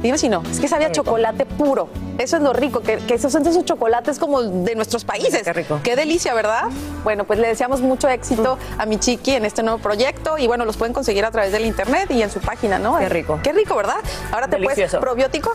[0.06, 1.88] Dime si no, es que sabía chocolate puro.
[2.16, 5.42] Eso es lo rico, que, esos son esos chocolates como de nuestros países.
[5.42, 5.80] Qué rico.
[5.82, 6.66] Qué delicia, ¿verdad?
[7.02, 10.64] Bueno, pues le deseamos mucho éxito a mi chiqui en este nuevo proyecto y bueno,
[10.64, 12.96] los pueden conseguir a través del internet y en su página, ¿no?
[13.00, 13.40] Qué rico.
[13.42, 13.96] Qué rico, ¿verdad?
[14.30, 15.52] Ahora te puedes probiótico.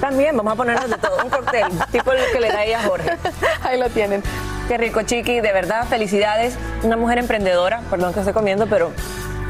[0.00, 2.88] También, vamos a ponernos de todo, un cóctel, tipo el que le da ella a
[2.88, 3.16] Jorge.
[3.62, 4.24] Ahí lo tienen.
[4.66, 6.56] Qué rico, Chiqui, de verdad, felicidades.
[6.82, 8.90] Una mujer emprendedora, perdón que estoy comiendo, pero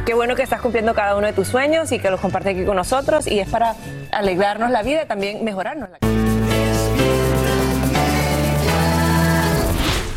[0.05, 2.67] Qué bueno que estás cumpliendo cada uno de tus sueños y que los compartes aquí
[2.67, 3.75] con nosotros y es para
[4.13, 6.15] alegrarnos la vida y también mejorarnos la vida.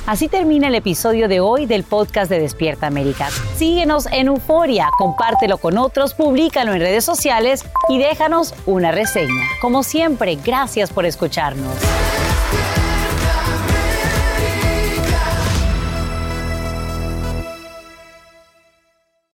[0.05, 3.29] Así termina el episodio de hoy del podcast de Despierta América.
[3.55, 9.43] Síguenos en Euforia, compártelo con otros, públicalo en redes sociales y déjanos una reseña.
[9.61, 11.75] Como siempre, gracias por escucharnos.